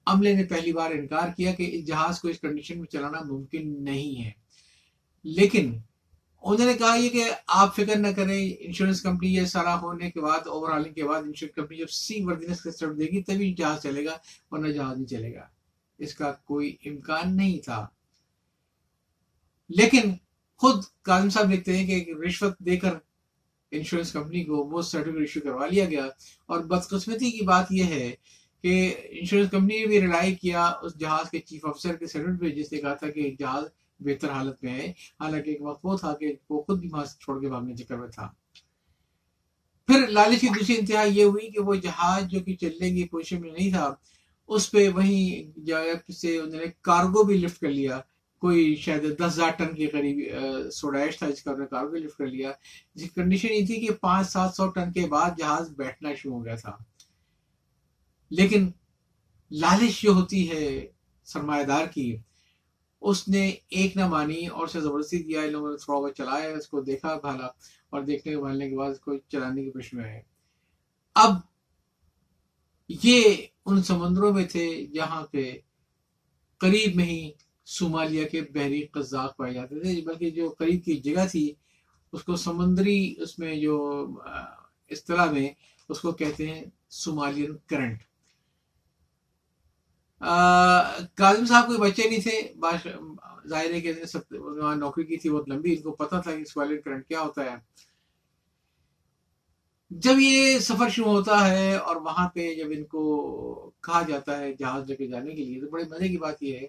عملے 0.06 0.34
نے 0.34 0.44
پہلی 0.44 0.74
بار 0.74 0.92
انکار 0.92 1.30
کیا 1.38 1.52
کہ 1.52 1.70
اس 1.74 1.86
جہاز 1.86 2.22
کو 2.22 2.28
اس 2.28 2.40
کنڈیشن 2.40 2.80
میں 2.80 2.88
چلانا 2.88 3.22
ممکن 3.24 3.84
نہیں 3.84 4.26
ہے۔ 4.26 4.32
لیکن 5.24 5.78
انہوں 6.42 6.68
نے 6.68 6.74
کہا 6.74 6.96
یہ 6.96 7.10
کہ 7.10 7.24
آپ 7.48 7.76
فکر 7.76 7.96
نہ 7.96 8.08
کریں 8.16 8.54
انشورنس 8.60 9.02
کمپنی 9.02 9.34
یہ 9.34 9.46
سارا 9.46 9.82
ہونے 9.82 10.12
کے 10.12 10.22
بعد 10.22 10.48
اوور 10.48 10.72
ہالنگ 10.72 10.94
کے 10.94 11.04
بعد 11.04 11.24
انشورنس 11.24 11.56
کمپنی 11.56 11.78
جب 11.78 11.90
سی 11.90 12.24
وردینس 12.24 12.62
کا 12.62 12.72
سٹر 12.72 12.94
دے 12.94 13.06
گی، 13.06 13.24
تبھی 13.24 13.54
جہاز 13.54 13.84
چلے 13.84 14.06
گا 14.06 14.18
ورنہ 14.52 14.68
جہاز 14.68 14.98
نہیں 14.98 15.08
چلے 15.08 15.36
گا۔ 15.36 15.48
اس 15.98 16.16
کا 16.16 16.32
کوئی 16.32 16.76
امکان 16.86 17.38
نہیں 17.38 17.60
تھا۔ 17.60 17.88
لیکن 19.70 20.14
خود 20.58 20.84
کاظم 21.02 21.30
صاحب 21.30 21.52
لکھتے 21.52 21.78
ہیں 21.78 21.88
کہ 21.88 22.14
رشوت 22.28 22.60
دے 22.60 22.78
کر 22.78 22.94
انشورنس 23.74 24.12
کمپنی 24.12 24.44
کو 24.44 24.58
وہ 24.58 24.82
سرٹیفکیٹ 24.82 25.22
ایشو 25.22 25.40
کروا 25.40 25.68
لیا 25.68 25.86
گیا۔ 25.86 26.06
اور 26.46 26.60
بدقسمتی 26.60 27.32
کی 27.32 27.46
بات 27.46 27.66
یہ 27.72 27.84
ہے 27.84 28.12
کہ 28.62 28.96
انشورنس 29.10 29.52
کمپنی 29.52 29.80
نے 29.80 29.86
بھی 29.86 30.02
ریلائی 30.02 30.36
کیا 30.36 30.66
اس 30.66 31.00
جہاز 31.00 31.30
کے 31.30 31.40
چیف 31.40 31.66
افسر 31.66 31.96
کے 31.96 32.08
سرٹیفکیٹ 32.08 32.40
پہ، 32.40 32.56
جس 32.56 32.72
نے 32.72 32.82
کہا 32.82 32.94
تھا 32.94 33.10
کہ 33.10 33.36
جہاز 33.40 33.64
بہتر 34.00 34.30
حالت 34.30 34.64
میں 34.64 34.74
ہے۔ 34.74 34.94
حالانکہ 35.20 35.50
ایک 35.50 35.62
وقت 35.62 35.80
وہ 35.84 35.98
تھا 35.98 36.14
کہ 36.14 36.34
وہ 36.50 36.62
خود 36.62 36.80
بھی 36.80 36.90
وہاں 36.92 37.06
سے 37.06 37.20
چھوڑ 37.20 37.42
کے 37.42 37.50
بھاگنے 37.50 37.76
چکر 37.76 37.96
میں 37.96 38.08
تھا۔ 38.08 38.30
پھر 39.88 40.08
لالچ 40.08 40.42
کی 40.42 40.48
دوسری 40.48 40.76
انتہا 40.80 41.04
یہ 41.04 41.24
ہوئی 41.24 41.52
کہ 41.52 41.62
وہ 41.62 41.76
جہاز 41.76 42.24
جو 42.24 42.40
کہ 42.40 42.56
چلنے 42.56 42.90
کی 42.90 43.04
پوزیشن 43.04 43.42
میں 43.42 43.52
نہیں 43.52 43.70
تھا، 43.70 43.96
اس 44.48 44.72
پہ 44.72 44.90
وہیں 44.90 45.60
سے 46.12 46.38
انہوں 46.38 46.60
نے 46.60 46.66
کارگو 46.82 47.24
بھی 47.24 47.38
لفٹ 47.38 47.62
کر 47.62 47.70
لیا۔ 47.70 48.00
کوئی 48.44 48.76
شاید 48.76 49.04
دس 49.18 49.26
ہزار 49.26 49.50
ٹن 49.50 49.76
کے 49.76 49.88
قریب 49.88 50.18
سوڈائش 50.72 51.18
تھا 51.18 51.30
جس 51.30 51.44
کا 51.44 51.52
انہوں 51.52 51.64
نے 51.64 51.68
کارگو 51.72 51.96
لفٹ 51.96 52.18
کر 52.18 52.28
لیا۔ 52.28 52.52
جس 52.96 53.04
کی 53.04 53.22
کنڈیشن 53.22 53.48
یہ 53.52 53.66
تھی 53.66 53.76
کہ 53.76 53.94
پانچ 53.94 54.30
سات 54.30 54.56
سو 54.56 54.68
ٹن 54.68 54.92
کے 54.92 55.06
بعد 55.08 55.38
جہاز 55.38 55.70
بیٹھنا 55.78 56.14
شروع 56.14 56.34
ہو 56.34 56.44
گیا 56.46 56.56
تھا۔ 56.56 56.76
لیکن 58.32 58.70
لالچ 59.52 60.02
جو 60.02 60.12
ہوتی 60.12 60.50
ہے 60.52 60.66
سرمایہ 61.24 61.64
دار 61.64 61.86
کی، 61.86 62.16
اس 63.02 63.28
نے 63.28 63.48
ایک 63.70 63.98
نہ 63.98 64.08
مانی 64.08 64.46
اور 64.48 64.68
سے 64.68 64.82
زبردستی 64.82 65.24
دیا۔ 65.24 65.42
ان 65.42 65.52
لوگوں 65.52 65.72
نے 65.72 65.78
تھوڑا 65.78 66.00
بہت 66.00 66.18
چلایا، 66.18 66.50
اس 66.50 66.68
کو 66.68 66.82
دیکھا 66.82 67.16
بھالا 67.16 67.48
اور 67.90 68.02
دیکھنے 68.02 68.34
کے 68.34 68.40
بھالنے 68.42 68.70
کے 68.70 68.78
بعد 68.78 68.92
اس 68.92 69.00
کو 69.00 69.18
چلانے 69.18 69.64
کی 69.64 69.72
کوشش 69.72 69.94
میں 69.94 70.06
آئے 70.06 70.22
اب 71.16 71.32
یہ 72.90 73.24
ان 73.66 73.84
سمندروں 73.84 74.34
میں 74.34 74.46
تھے 74.46 74.66
جہاں 74.94 75.26
پہ 75.32 75.52
قریب 76.62 76.96
میں 76.96 77.06
ہی 77.06 77.32
صومالیہ 77.68 78.28
کے 78.30 78.42
بحری 78.54 78.82
قزاق 78.92 79.36
پائے 79.38 79.54
جاتے 79.54 79.80
تھے، 79.80 80.02
بلکہ 80.06 80.30
جو 80.30 80.50
قریب 80.58 80.84
کی 80.86 80.96
جگہ 81.02 81.26
تھی، 81.32 81.54
اس 82.14 82.24
کو 82.24 82.36
سمندری، 82.36 83.14
اس 83.18 83.38
میں 83.40 83.56
جو 83.56 83.76
اصطلاح 84.92 85.32
میں 85.32 85.50
اس 85.90 86.00
کو 86.00 86.12
کہتے 86.12 86.50
ہیں 86.50 86.64
صومالین 86.92 87.56
کرنٹ۔ 87.68 88.02
کاظم 91.18 91.46
صاحب 91.46 91.66
کوئی 91.68 91.80
بچے 91.80 92.10
نہیں 92.10 92.22
تھے 92.22 92.54
ظاہر 93.50 93.72
ہے 93.74 93.80
کہ 93.82 93.94
نوکری 94.78 95.04
کی 95.06 95.18
تھی، 95.18 95.30
بہت 95.30 95.50
لمبی، 95.50 95.76
ان 95.76 95.82
کو 95.82 95.92
پتا 95.92 96.20
تھا 96.20 96.36
کہ 96.36 96.44
سوالین 96.46 96.82
کرنٹ 96.82 97.08
کیا 97.08 97.22
ہوتا 97.22 97.44
ہے۔ 97.44 97.56
جب 99.92 100.20
یہ 100.20 100.60
سفر 100.60 100.90
شروع 100.90 101.12
ہوتا 101.12 101.48
ہے 101.48 101.76
اور 101.76 101.96
وہاں 101.96 102.28
پہ 102.30 102.54
جب 102.56 102.72
ان 102.72 102.84
کو 102.86 103.02
کہا 103.82 104.02
جاتا 104.08 104.40
ہے 104.40 104.54
جہاز 104.54 104.90
لے 104.90 104.96
کے 104.96 105.08
جانے 105.08 105.36
کے 105.36 105.44
لیے، 105.44 105.60
تو 105.62 105.70
بڑے 105.70 105.84
مزے 105.90 106.08
کی 106.08 106.18
بات 106.18 106.44
یہ 106.44 106.58
ہے 106.58 106.68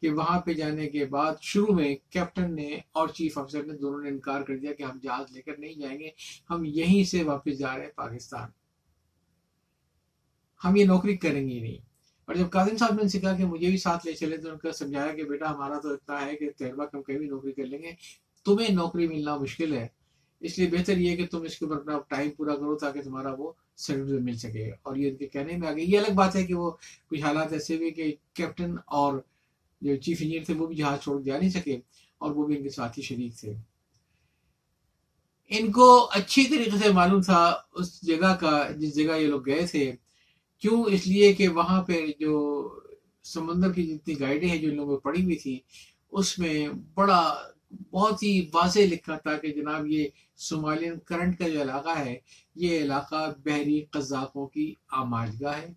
کہ 0.00 0.10
وہاں 0.10 0.40
پہ 0.40 0.52
جانے 0.52 0.86
کے 0.86 1.04
بعد 1.04 1.34
شروع 1.42 1.74
میں 1.74 1.96
کیپٹن 2.10 2.54
نے 2.54 2.78
اور 2.92 3.08
چیف 3.08 3.38
افسر 3.38 3.62
نے 3.62 3.78
دونوں 3.78 4.02
نے 4.02 4.08
انکار 4.08 4.42
کر 4.42 4.56
دیا 4.56 4.72
کہ 4.72 4.82
ہم 4.82 4.98
جہاز 5.02 5.32
لے 5.32 5.42
کر 5.42 5.58
نہیں 5.58 5.74
جائیں 5.74 6.00
گے، 6.00 6.10
ہم 6.50 6.64
یہیں 6.64 7.04
سے 7.04 7.22
واپس 7.22 7.58
جا 7.58 7.76
رہے 7.76 7.84
ہیں 7.84 7.92
پاکستان۔ 7.96 8.48
ہم 10.64 10.76
یہ 10.76 10.84
نوکری 10.84 11.16
کریں 11.16 11.48
گے 11.48 11.60
نہیں۔ 11.60 11.90
اور 12.24 12.34
جب 12.34 12.50
کاظم 12.50 12.76
صاحب 12.76 12.94
نے 13.02 13.08
سکھا 13.08 13.36
کہ 13.36 13.44
مجھے 13.44 13.66
بھی 13.66 13.76
ساتھ 13.76 14.06
لے 14.06 14.12
چلے 14.12 14.36
تو 14.36 14.50
ان 14.50 14.58
کا 14.58 14.72
سمجھایا 14.72 15.14
کہ 15.14 15.24
بیٹا 15.24 15.50
ہمارا 15.50 15.80
تو 15.80 15.88
اتنا 15.88 16.26
ہے 16.26 16.36
کہ 16.36 16.50
تجربہ 16.50 16.86
ہم 16.94 17.02
کہیں 17.02 17.18
بھی 17.18 17.26
نوکری 17.26 17.52
کر 17.52 17.66
لیں 17.66 17.82
گے۔ 17.82 17.92
تمہیں 18.44 18.68
نوکری 18.68 19.08
ملنا 19.08 19.36
مشکل 19.36 19.74
ہے، 19.74 19.86
اس 20.40 20.58
لیے 20.58 20.68
بہتر 20.68 20.96
یہ 20.96 21.16
کہ 21.16 21.26
تم 21.26 21.42
اس 21.42 21.58
کے 21.58 21.64
اوپر 21.64 21.76
اپنا 21.76 21.98
ٹائم 22.08 22.30
پورا 22.30 22.56
کرو 22.56 22.78
تاکہ 22.78 23.02
تمہارا 23.02 23.34
وہ 23.38 23.52
سرٹیفکیٹ 23.76 24.20
مل 24.20 24.34
سکے۔ 24.34 24.70
اور 24.82 24.96
یہ 24.96 25.10
ان 25.10 25.16
کے 25.16 25.26
کہنے 25.26 25.56
میں 25.56 25.68
آگے 25.68 25.82
یہ 25.82 25.98
الگ 25.98 26.12
بات 26.14 26.36
ہے 26.36 26.44
کہ 26.44 26.54
وہ 26.54 26.70
کچھ 27.10 27.20
حالات 27.20 27.52
ایسے 27.52 27.76
بھی 27.76 27.90
کہ 27.90 28.14
کیپٹن 28.32 28.74
اور 28.86 29.18
جو 29.80 29.96
چیف 29.96 30.18
انجینئر 30.20 30.44
تھے، 30.44 30.54
وہ 30.54 30.66
بھی 30.66 30.76
جہاز 30.76 31.02
چھوڑ 31.02 31.22
جا 31.22 31.38
نہیں 31.38 31.50
سکے 31.50 31.80
اور 32.18 32.30
وہ 32.30 32.46
بھی 32.46 32.56
ان 32.56 32.62
کے 32.62 32.68
ساتھی 32.68 33.02
شریک 33.02 33.36
تھے۔ 33.36 33.54
ان 35.48 35.72
کو 35.72 36.10
اچھی 36.12 36.44
طریقے 36.44 36.78
سے 36.78 36.92
معلوم 36.92 37.20
تھا 37.20 37.54
اس 37.72 38.02
جگہ 38.02 38.34
کا، 38.40 38.70
جس 38.70 38.94
جگہ 38.94 39.18
یہ 39.18 39.26
لوگ 39.26 39.46
گئے 39.46 39.66
تھے۔ 39.66 39.92
کیوں؟ 40.58 40.84
اس 40.84 41.06
لیے 41.06 41.32
کہ 41.32 41.48
وہاں 41.48 41.82
پہ 41.82 42.06
جو 42.20 42.68
سمندر 43.24 43.72
کی 43.72 43.86
جتنی 43.86 44.20
گائیڈیں 44.20 44.48
ہیں 44.48 44.58
جو 44.58 44.68
ان 44.68 44.76
لوگوں 44.76 44.98
پڑی 44.98 45.24
ہوئی 45.24 45.36
تھی 45.36 45.60
اس 46.12 46.38
میں 46.38 46.68
بڑا، 46.94 47.34
بہت 47.90 48.22
ہی 48.22 48.46
واضح 48.54 48.80
لکھا 48.80 49.16
تھا 49.16 49.36
کہ 49.36 49.48
جناب 49.48 49.86
یہ 49.86 50.08
سومالین 50.36 50.98
کرنٹ 50.98 51.38
کا 51.38 51.48
جو 51.48 51.62
علاقہ 51.62 51.98
ہے، 51.98 52.18
یہ 52.54 52.78
علاقہ 52.78 53.34
بحری 53.44 53.84
قزاقوں 53.90 54.46
کی 54.46 54.74
آماجگاہ 54.88 55.62
ہے۔ 55.62 55.72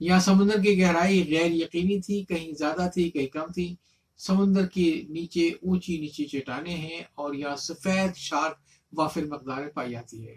یہاں 0.00 0.20
سمندر 0.20 0.62
کی 0.62 0.82
گہرائی 0.82 1.34
غیر 1.34 1.50
یقینی 1.50 2.00
تھی، 2.00 2.24
کہیں 2.24 2.52
زیادہ 2.52 2.88
تھی، 2.94 3.10
کہیں 3.10 3.26
کم 3.26 3.52
تھی۔ 3.52 3.76
سمندر 4.16 4.66
کے 4.66 5.02
نیچے 5.08 5.48
اونچی 5.48 5.98
نیچی 6.00 6.24
چٹانیں 6.24 6.76
ہیں 6.76 7.02
اور 7.14 7.34
یہاں 7.34 7.56
سفید 7.56 8.16
شارک 8.16 8.58
وافر 8.92 9.24
مقدار 9.24 9.68
پائی 9.74 9.90
جاتی 9.90 10.28
ہے۔ 10.28 10.36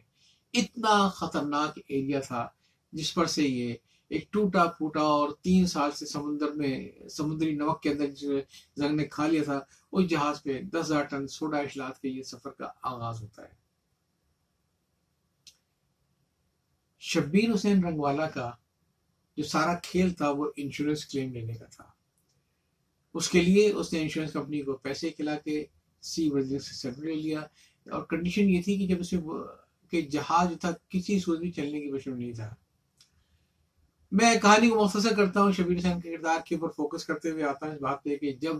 اتنا 0.53 1.09
خطرناک 1.09 1.79
ایریا 1.87 2.19
تھا 2.19 2.47
جس 2.91 3.13
پر 3.13 3.25
سے 3.25 3.43
یہ 3.43 3.75
ایک 4.07 4.33
ٹوٹا 4.33 4.65
پھوٹا 4.65 5.01
اور 5.01 5.29
تین 5.41 5.65
سال 5.65 5.91
سے 5.91 6.05
سمندر 6.05 6.51
میں، 6.51 7.07
سمندری 7.09 7.55
نمک 7.55 7.83
کے 7.83 7.89
اندر 7.89 8.39
زنگ 8.75 8.95
نے 8.95 9.05
کھا 9.05 9.27
لیا 9.27 9.43
تھا، 9.43 9.59
اس 9.91 10.09
جہاز 10.09 10.43
پہ 10.43 10.61
دس 10.61 10.85
ہزار 10.85 11.03
ٹن 11.03 11.27
سوڈا 11.27 11.57
اشلاط 11.57 11.99
کے 11.99 12.09
یہ 12.09 12.23
سفر 12.23 12.49
کا 12.49 12.67
آغاز 12.81 13.21
ہوتا 13.21 13.43
ہے۔ 13.43 13.55
شبیر 16.99 17.53
حسین 17.55 17.83
رنگوالا 17.83 18.29
کا 18.29 18.51
جو 19.37 19.43
سارا 19.43 19.75
کھیل 19.75 20.13
تھا 20.13 20.29
وہ 20.29 20.51
انشورنس 20.55 21.05
کلیم 21.05 21.31
لینے 21.31 21.53
کا 21.53 21.65
تھا۔ 21.65 21.83
اس 23.13 23.29
کے 23.29 23.41
لیے 23.41 23.71
اس 23.71 23.93
نے 23.93 24.01
انشورنس 24.01 24.33
کمپنی 24.33 24.61
کو 24.61 24.77
پیسے 24.77 25.09
کھلا 25.09 25.35
کے 25.35 25.65
سی 26.01 26.29
وزیر 26.29 26.59
سے 26.59 26.73
سیٹل 26.73 27.05
لے 27.05 27.15
لیا۔ 27.15 27.39
اور 27.91 28.01
کنڈیشن 28.01 28.49
یہ 28.49 28.61
تھی 28.61 28.77
کہ 28.77 28.87
جب 28.87 28.99
اسے 28.99 29.17
کہ 29.91 30.01
جہاز 30.01 30.49
جو 30.49 30.55
تھا، 30.61 30.71
کسی 30.89 31.19
صورت 31.19 31.39
بھی 31.39 31.51
چلنے 31.51 31.81
کی 31.81 31.91
وجہ 31.91 32.09
نہیں 32.09 32.33
تھا۔ 32.33 32.55
میں 34.11 34.35
کہانی 34.41 34.69
کو 34.69 34.83
مختصر 34.83 35.15
کرتا 35.15 35.41
ہوں، 35.41 35.51
شبیر 35.51 35.77
حسین 35.77 36.01
کے 36.01 36.17
کردار 36.17 36.39
کے 36.45 36.55
اوپر 36.55 36.67
فوکس 36.67 37.05
کرتے 37.05 37.29
ہوئے 37.29 37.43
آتا 37.43 37.65
ہوں۔ 37.65 37.73
اس 37.73 37.81
بات 37.81 38.03
پہ 38.03 38.17
کہ 38.17 38.33
جب 38.33 38.55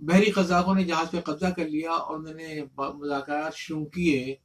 بحری 0.00 0.30
قزاقوں 0.30 0.74
نے 0.74 0.84
جہاز 0.84 1.10
پہ 1.10 1.20
قبضہ 1.20 1.46
کر 1.46 1.68
لیا 1.68 1.90
اور 1.90 2.18
انہوں 2.18 2.34
نے 2.34 2.62
مذاکرات 2.78 3.54
شروع 3.54 3.86
کیے 3.86 4.36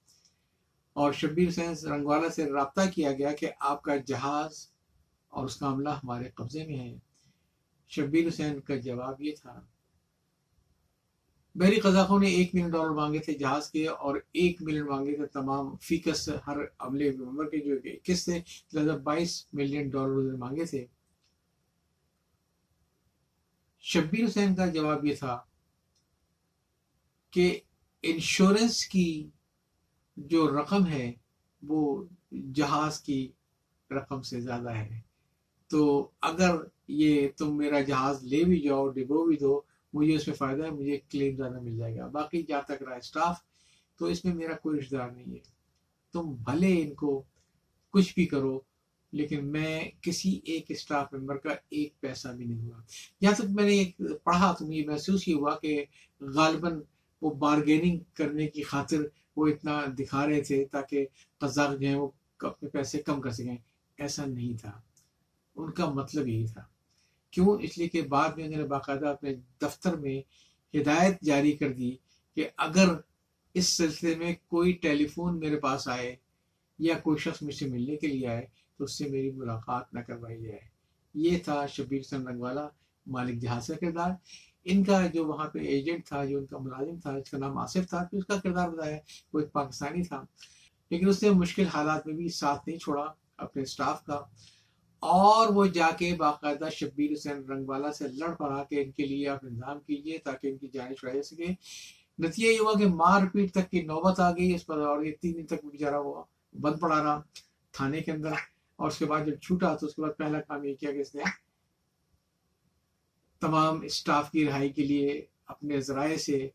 اور 0.93 1.13
شبیر 1.13 1.49
حسین 1.49 1.87
رنگوالا 1.87 2.29
سے 2.29 2.51
رابطہ 2.51 2.81
کیا 2.95 3.11
گیا 3.11 3.31
کہ 3.31 3.47
آپ 3.59 3.81
کا 3.81 3.95
جہاز 3.95 4.68
اور 5.33 5.45
اس 5.45 5.55
کا 5.55 5.67
عملہ 5.67 5.89
ہمارے 6.03 6.29
قبضے 6.29 6.65
میں 6.67 6.77
ہے۔ 6.79 6.97
شبیر 7.91 8.27
حسین 8.27 8.59
کا 8.61 8.75
جواب 8.75 9.21
یہ 9.21 9.35
تھا، 9.41 9.59
بحری 11.55 11.79
قزاقوں 11.79 12.19
نے 12.19 12.27
ایک 12.27 12.53
ملین 12.55 12.69
ڈالر 12.71 12.91
مانگے 12.95 13.19
تھے 13.19 13.33
جہاز 13.33 13.69
کے، 13.71 13.87
اور 13.87 14.15
ایک 14.31 14.61
ملین 14.61 14.85
مانگے 14.85 15.15
تھے 15.15 15.25
تمام 15.33 15.75
فیکس 15.77 16.29
ہر 16.47 16.57
عملے 16.79 17.11
ممبر 17.17 17.49
کے، 17.49 17.59
جو 17.59 17.73
اکیس 17.83 18.25
تھے 18.25 18.39
لہٰذا 18.73 18.95
بائیس 19.03 19.45
ملین 19.53 19.89
ڈالر 19.89 20.35
مانگے 20.37 20.65
تھے۔ 20.65 20.85
شبیر 23.83 24.25
حسین 24.25 24.55
کا 24.55 24.65
جواب 24.65 25.05
یہ 25.05 25.15
تھا 25.15 25.39
کہ 27.33 27.59
انشورنس 28.03 28.85
کی 28.85 29.29
جو 30.17 30.47
رقم 30.59 30.85
ہے 30.87 31.11
وہ 31.61 31.81
جہاز 32.55 32.99
کی 33.01 33.31
رقم 33.91 34.21
سے 34.21 34.41
زیادہ 34.41 34.69
ہے۔ 34.69 34.99
تو 35.69 36.09
اگر 36.21 36.55
یہ 36.87 37.27
تم 37.37 37.57
میرا 37.57 37.81
جہاز 37.81 38.23
لے 38.23 38.43
بھی 38.43 38.61
جاؤ، 38.61 38.89
ڈبو 38.89 39.25
بھی 39.25 39.37
دو، 39.37 39.61
مجھے 39.93 40.15
اس 40.15 40.27
میں 40.27 40.35
فائدہ 40.35 40.63
ہے، 40.63 40.71
مجھے 40.71 40.99
کلیم 41.09 41.35
زیادہ 41.35 41.59
مل 41.61 41.77
جائے 41.77 41.97
گا۔ 41.97 42.07
باقی 42.07 42.43
جہاں 42.43 42.61
تک 42.61 42.83
رہا 42.83 42.95
اسٹاف، 42.95 43.35
تو 43.97 44.05
اس 44.05 44.25
میں 44.25 44.33
میرا 44.33 44.55
کوئی 44.55 44.79
رشتے 44.79 44.97
دار 44.97 45.09
نہیں 45.09 45.33
ہے۔ 45.33 45.39
تم 46.13 46.31
بھلے 46.31 46.81
ان 46.81 46.93
کو 46.93 47.23
کچھ 47.93 48.13
بھی 48.15 48.25
کرو، 48.25 48.59
لیکن 49.11 49.47
میں 49.47 49.91
کسی 50.01 50.39
ایک 50.43 50.65
اسٹاف 50.69 51.13
ممبر 51.13 51.37
کا 51.37 51.49
ایک 51.69 52.01
پیسہ 52.01 52.27
بھی 52.27 52.45
نہیں 52.45 52.67
ہوا 52.67 52.81
یہاں 53.21 53.33
تک 53.33 53.45
میں 53.49 53.63
نے 53.63 53.91
پڑھا 54.23 54.53
تو 54.59 54.65
مجھے 54.65 54.85
محسوس 54.85 55.27
یہ 55.27 55.33
ہوا 55.33 55.55
کہ 55.55 55.85
غالباً 56.21 56.79
وہ 57.21 57.33
بارگیننگ 57.33 57.99
کرنے 58.13 58.47
کی 58.47 58.63
خاطر 58.63 58.97
وہ 59.35 59.47
اتنا 59.47 59.81
دکھا 59.99 60.27
رہے 60.27 60.41
تھے 60.41 60.65
تاکہ 60.71 61.05
قزاق 61.37 61.79
جو 61.79 61.87
ہیں 61.87 61.95
وہ 61.95 62.09
اپنے 62.39 62.69
پیسے 62.69 63.01
کم 63.01 63.21
کر 63.21 63.29
سکیں۔ 63.29 63.57
ایسا 63.97 64.25
نہیں 64.25 64.57
تھا۔ 64.57 64.81
ان 65.59 65.71
کا 65.71 65.89
مطلب 65.89 66.27
یہی 66.27 66.47
تھا۔ 66.47 66.61
کیوں؟ 67.31 67.57
اس 67.61 67.77
لیے 67.77 67.87
کہ 67.87 68.01
بعد 68.01 68.29
میں 68.29 68.45
انہوں 68.45 68.61
نے 68.61 68.67
باقاعدہ 68.67 69.07
اپنے 69.07 69.35
دفتر 69.61 69.95
میں 69.95 70.21
ہدایت 70.77 71.21
جاری 71.21 71.51
کر 71.51 71.73
دی 71.73 71.95
کہ 72.35 72.49
اگر 72.57 72.89
اس 73.53 73.77
سلسلے 73.77 74.15
میں 74.15 74.35
کوئی 74.47 74.71
ٹیلی 74.71 75.07
فون 75.07 75.39
میرے 75.39 75.59
پاس 75.59 75.87
آئے 75.87 76.15
یا 76.79 76.99
کوئی 76.99 77.17
شخص 77.17 77.43
مجھ 77.43 77.55
سے 77.55 77.67
ملنے 77.67 77.95
کے 77.95 78.07
لیے 78.07 78.27
آئے 78.27 78.45
تو 78.77 78.83
اس 78.83 78.97
سے 78.97 79.09
میری 79.09 79.31
ملاقات 79.31 79.93
نہ 79.93 79.99
کروائی 79.99 80.41
جائے۔ 80.41 80.59
یہ 81.13 81.37
تھا 81.37 81.65
شبیر 81.67 82.01
سن 82.01 82.27
رنگ 82.27 82.39
والا 82.39 82.67
مالک 83.07 83.41
جہاز 83.41 83.67
کا 83.67 83.73
کردار۔ 83.81 84.11
ان 84.63 84.83
کا 84.83 85.07
جو 85.07 85.25
وہاں 85.25 85.47
پہ 85.47 85.59
ایجنٹ 85.59 86.05
تھا، 86.05 86.25
جو 86.25 86.37
ان 86.37 86.45
کا 86.45 86.57
ملازم 86.57 86.99
تھا 86.99 87.11
اس 87.11 87.29
کا 87.29 87.37
نام 87.37 87.57
آصف 87.57 87.89
تھا 87.89 88.03
پھر 88.09 88.17
اس 88.17 88.25
کا 88.25 88.35
کردار 88.35 88.69
بتایا۔ 88.69 88.97
وہ 89.33 89.39
ایک 89.39 89.51
پاکستانی 89.51 90.03
تھا۔ 90.03 90.23
لیکن 90.89 91.09
اس 91.09 91.23
نے 91.23 91.29
مشکل 91.29 91.65
حالات 91.65 92.07
میں 92.07 92.15
بھی 92.15 92.29
ساتھ 92.29 92.69
نہیں 92.69 92.79
چھوڑا 92.79 93.13
اپنے 93.37 93.61
اسٹاف 93.61 94.05
کا۔ 94.05 94.25
اور 94.99 95.47
وہ 95.47 95.65
جا 95.65 95.89
کے 95.97 96.15
باقاعدہ 96.15 96.69
شبیر 96.69 97.11
حسین 97.13 97.43
رنگ 97.49 97.69
والا 97.69 97.91
سے 97.93 98.07
لڑ 98.07 98.33
پڑا 98.35 98.63
کہ 98.63 98.83
ان 98.83 98.91
کے 98.91 99.05
لیے 99.05 99.27
آپ 99.27 99.45
انتظام 99.45 99.79
کیجیے 99.79 100.17
تاکہ 100.17 100.47
ان 100.47 100.57
کی 100.57 100.67
جانیں 100.67 100.95
چھڑائی 100.95 101.17
جا 101.17 101.23
سکے 101.23 101.45
نتیجہ 102.19 102.47
یہ 102.47 102.59
ہوا 102.59 102.73
کہ 102.79 102.85
مار 102.85 103.21
پیٹ 103.33 103.51
تک 103.51 103.69
کی 103.71 103.81
نوبت 103.81 104.19
آ 104.19 104.31
گئی، 104.31 104.55
اس 104.55 104.65
پر 104.65 104.77
اور 104.77 105.03
یہ 105.03 105.11
تین 105.21 105.33
دن 105.35 105.45
تک 105.45 105.65
بیچارہ 105.65 105.95
وہ 105.95 106.23
بند 106.53 106.79
پڑا 106.79 107.03
رہا 107.03 107.21
تھانے 107.71 107.99
کے 107.99 108.11
اندر۔ 108.11 108.31
اور 108.75 108.87
اس 108.87 108.97
کے 108.97 109.05
بعد 109.05 109.25
جب 109.25 109.39
چھوٹا 109.39 109.75
تو 109.75 109.85
اس 109.85 109.95
کے 109.95 110.01
بعد 110.01 110.17
پہلا 110.17 110.41
کام 110.41 110.63
یہ 110.63 110.75
کیا 110.79 110.91
کہ 110.91 110.97
اس 110.97 111.15
نے 111.15 111.23
تمام 113.39 113.81
اسٹاف 113.81 114.31
کی 114.31 114.45
رہائی 114.45 114.69
کے 114.69 114.83
لیے 114.83 115.21
اپنے 115.45 115.81
ذرائع 115.81 116.17
سے 116.17 116.49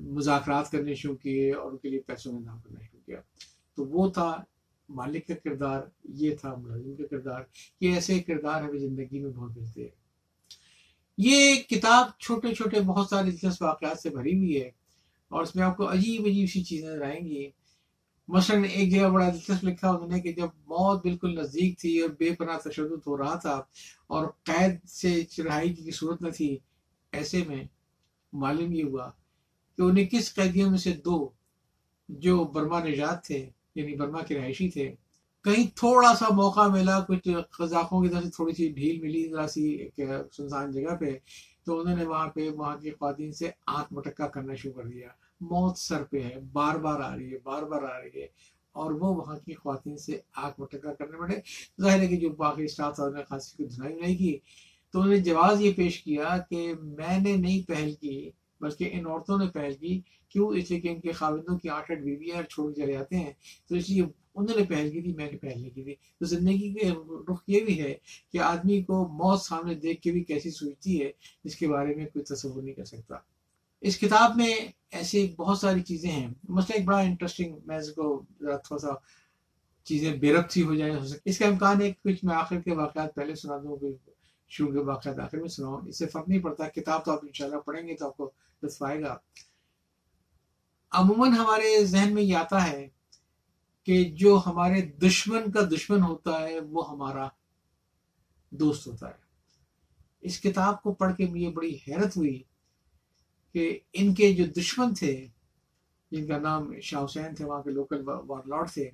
مذاکرات 0.00 0.70
کرنے 0.70 0.94
شروع 0.94 1.14
کیے 1.14 1.52
اور 1.54 1.72
ان 1.72 1.78
کے 1.78 1.88
لیے 1.88 2.00
پیسوں 2.00 2.32
میں 2.32 2.40
نام 2.40 2.60
کرنا 2.60 2.80
شروع 2.80 3.00
کیا۔ 3.06 3.20
تو 3.74 3.84
وہ 3.84 4.08
تھا 4.10 4.44
مالک 4.88 5.26
کا 5.26 5.34
کردار 5.34 5.82
یہ 6.04 6.34
تھا، 6.34 6.54
ملازم 6.54 6.96
کا 6.96 7.06
کردار 7.10 7.42
یہ 7.80 7.94
ایسے 7.94 8.18
کردار 8.20 8.62
ہمیں 8.62 8.78
زندگی 8.78 9.18
میں 9.18 9.30
بہت 9.30 9.56
ملتے 9.56 9.82
ہیں۔ 9.82 10.04
یہ 11.18 11.54
کتاب 11.54 12.18
چھوٹے 12.18 12.54
چھوٹے 12.54 12.80
بہت 12.80 13.08
سارے 13.08 13.30
دلچسپ 13.30 13.62
واقعات 13.62 13.98
سے 13.98 14.10
بھری 14.10 14.36
ہوئی 14.36 14.62
ہے 14.62 14.70
اور 15.28 15.42
اس 15.42 15.56
میں 15.56 15.64
آپ 15.64 15.76
کو 15.76 15.92
عجیب 15.92 16.26
عجیب 16.26 16.50
سی 16.50 16.64
چیزیں 16.64 16.88
نظر 16.88 17.02
آئیں 17.02 17.28
گی۔ 17.28 17.50
مثلاً 18.28 18.64
ایک 18.64 18.92
جگہ 18.92 19.08
بڑا 19.08 19.28
دلچسپ 19.28 19.64
لکھا 19.64 19.90
انہوں 19.90 20.08
نے 20.08 20.20
کہ 20.20 20.32
جب 20.32 20.46
موت 20.46 21.02
بالکل 21.02 21.34
نزدیک 21.34 21.78
تھی 21.78 22.00
اور 22.00 22.10
بے 22.10 22.34
پناہ 22.34 22.58
تشدد 22.58 23.06
ہو 23.06 23.18
رہا 23.18 23.34
تھا 23.34 23.62
اور 24.06 24.26
قید 24.42 24.88
سے 24.88 25.24
چڑھائی 25.24 25.74
کی 25.74 25.90
صورت 25.90 26.22
نہ 26.22 26.28
تھی، 26.28 26.58
ایسے 27.12 27.44
میں 27.46 27.64
معلوم 28.32 28.72
یہ 28.72 28.84
ہوا 28.84 29.10
کہ 29.76 29.82
انہیں 29.82 30.06
کس 30.06 30.34
قیدیوں 30.34 30.70
میں 30.70 30.78
سے 30.78 30.92
دو 30.92 31.28
جو 32.08 32.44
برما 32.44 32.84
نجات 32.84 33.24
تھے 33.24 33.50
یعنی 33.74 33.96
برما 33.96 34.22
کے 34.22 34.38
رہائشی 34.38 34.70
تھے۔ 34.70 34.94
کہیں 35.44 35.76
تھوڑا 35.76 36.14
سا 36.14 36.34
موقع 36.34 36.68
ملا، 36.68 37.00
کچھ 37.00 37.28
قزاقوں 37.50 38.02
کی 38.02 38.08
طرف 38.08 38.24
سے 38.24 38.30
تھوڑی 38.30 38.52
سی 38.52 38.68
ڈھیل 38.68 39.00
ملی 39.00 39.28
ذرا 39.28 39.48
سی 39.48 39.62
ایک 39.62 40.00
سنسان 40.32 40.72
جگہ 40.72 40.96
پہ، 41.00 41.18
تو 41.66 41.80
انہوں 41.80 41.96
نے 41.96 42.04
وہاں 42.04 42.28
پہ، 42.28 42.50
وہاں 42.50 42.76
کی 42.76 42.90
خواتین 42.90 43.32
سے 43.32 43.50
آنکھ 43.66 43.92
مٹکا 43.92 44.26
کرنا 44.26 44.54
شروع 44.54 44.82
کر 44.82 44.88
دیا۔ 44.88 45.08
موت 45.40 45.78
سر 45.78 46.04
پہ 46.04 46.20
ہے، 46.22 46.40
بار 46.52 46.76
بار 46.76 47.00
آ 47.00 47.16
رہی 47.16 47.32
ہے، 47.32 47.38
بار 47.38 47.62
بار 47.62 47.82
آ 47.82 48.00
رہی 48.00 48.20
ہے۔ 48.20 48.26
اور 48.72 48.92
وہ 48.92 49.16
وہاں 49.16 49.36
کی 49.36 49.54
خواتین 49.54 49.96
سے 49.96 50.20
آنکھ 50.36 50.60
مٹکا 50.60 50.94
کرنے 50.94 51.18
پڑے 51.18 51.34
ظاہر 51.80 52.00
ہے 52.00 52.06
کہ 52.06 52.16
جو 52.16 52.30
باقی 52.30 52.64
اسٹاف 52.64 52.94
تھا 52.94 53.08
نے 53.08 53.22
خاصی 53.28 53.56
کو 53.56 53.68
دھنائی 53.68 53.94
نہیں 53.94 54.16
کی۔ 54.16 54.38
تو 54.92 55.00
انہوں 55.00 55.14
نے 55.14 55.20
جواز 55.20 55.60
یہ 55.60 55.72
پیش 55.72 56.02
کیا 56.02 56.38
کہ 56.50 56.74
میں 56.82 57.18
نے 57.18 57.36
نہیں 57.36 57.68
پہل 57.68 57.94
کی، 58.00 58.30
بلکہ 58.60 58.88
ان 58.92 59.06
عورتوں 59.06 59.38
نے 59.38 59.46
پہل 59.46 59.74
کی 59.74 60.00
کیوں 60.34 60.48
اس 60.48 60.70
لیے 60.70 60.80
کہ 60.80 60.88
ان 60.88 61.00
کے 61.00 61.12
خاوندوں 61.12 61.58
کی 61.58 61.68
آٹھ 61.68 61.90
آٹھ 61.90 62.00
بیویاں 62.00 62.42
چھوڑ 62.42 62.72
چلے 62.72 62.92
جاتے 62.92 63.16
ہیں؟ 63.16 63.32
تو 63.68 63.74
اس 63.74 63.90
لیے 63.90 64.02
انہوں 64.34 64.58
نے 64.58 64.64
پہل 64.64 64.90
کی 64.90 65.02
تھی، 65.02 65.14
میں 65.14 65.32
نے 65.32 65.38
پہل 65.38 65.60
نہیں 65.60 65.70
کی 65.70 65.82
تھی۔ 65.82 65.94
تو 65.94 66.24
زندگی 66.24 66.74
کے 66.74 66.90
رخ 67.32 67.42
یہ 67.46 67.60
بھی 67.60 67.82
ہے 67.82 67.94
کہ 68.32 68.38
آدمی 68.38 68.82
کو 68.82 69.08
موت 69.08 69.40
سامنے 69.40 69.74
دیکھ 69.74 70.02
کے 70.02 70.12
بھی 70.12 70.24
کیسی 70.24 70.50
سوچتی 70.50 71.02
ہے، 71.02 71.12
جس 71.44 71.56
کے 71.56 71.68
بارے 71.68 71.94
میں 71.94 72.04
کوئی 72.04 72.24
تصور 72.24 72.62
نہیں 72.62 72.74
کر 72.74 72.84
سکتا۔ 72.84 73.14
اس 73.80 73.98
کتاب 73.98 74.36
میں 74.36 74.54
ایسی 74.90 75.34
بہت 75.36 75.58
ساری 75.58 75.82
چیزیں 75.82 76.10
ہیں۔ 76.10 76.28
مثلا 76.48 76.76
ایک 76.76 76.84
بڑا 76.84 76.98
انٹرسٹنگ 76.98 77.58
میں 77.66 77.76
اس 77.76 77.92
کو 77.92 78.22
ذرا 78.40 78.56
تھوڑا 78.56 78.80
سا 78.80 78.94
چیزیں 79.84 80.16
بے 80.16 80.32
ربط 80.32 80.52
سی 80.52 80.62
ہو 80.62 80.74
جائیں 80.74 80.94
ہو 80.94 81.06
سکے 81.06 81.18
اس 81.24 81.38
کا 81.38 81.46
امکان 81.46 81.82
ہے 81.82 81.92
کچھ 82.04 82.24
میں 82.24 82.34
آخر 82.34 82.60
کے 82.60 82.74
واقعات 82.74 83.14
پہلے 83.14 83.34
سنا 83.34 83.56
دوں، 83.56 83.76
کوئی 83.76 83.94
شروع 84.48 84.72
کے 84.72 84.78
واقعات 84.78 85.18
آخر 85.18 85.38
میں 85.38 85.48
سناؤں۔ 85.48 85.80
اس 85.88 85.98
سے 85.98 86.06
فرق 86.06 86.28
نہیں 86.28 86.40
پڑتا، 86.40 86.68
کتاب 86.68 87.04
تو 87.04 87.12
آپ 87.12 87.18
انشاءاللہ 87.22 87.56
پڑھیں 87.56 87.88
گے 87.88 87.94
تو 87.94 88.06
آپ 88.06 88.16
کو 88.16 88.30
لطف 88.62 88.82
آئے 88.82 89.02
گا۔ 89.02 89.16
عموماً 90.94 91.32
ہمارے 91.32 91.84
ذہن 91.84 92.14
میں 92.14 92.22
یہ 92.22 92.36
آتا 92.36 92.66
ہے 92.70 92.88
کہ 93.86 94.04
جو 94.04 94.40
ہمارے 94.46 94.80
دشمن 94.82 95.50
کا 95.52 95.60
دشمن 95.60 96.02
ہوتا 96.02 96.40
ہے، 96.40 96.60
وہ 96.60 96.90
ہمارا 96.90 97.28
دوست 98.50 98.86
ہوتا 98.86 99.08
ہے۔ 99.08 99.22
اس 100.20 100.40
کتاب 100.40 100.82
کو 100.82 100.92
پڑھ 100.94 101.16
کے 101.16 101.26
مجھے 101.26 101.50
بڑی 101.50 101.76
حیرت 101.88 102.16
ہوئی 102.16 102.42
کہ 103.52 103.78
ان 103.92 104.14
کے 104.14 104.32
جو 104.34 104.44
دشمن 104.56 104.94
تھے، 104.94 105.26
جن 106.10 106.26
کا 106.26 106.38
نام 106.38 106.80
شاہ 106.80 107.04
حسین 107.04 107.34
تھے، 107.34 107.44
وہاں 107.44 107.62
کے 107.62 107.70
لوکل 107.70 108.08
وار 108.08 108.44
لارڈ 108.46 108.70
تھے 108.70 108.90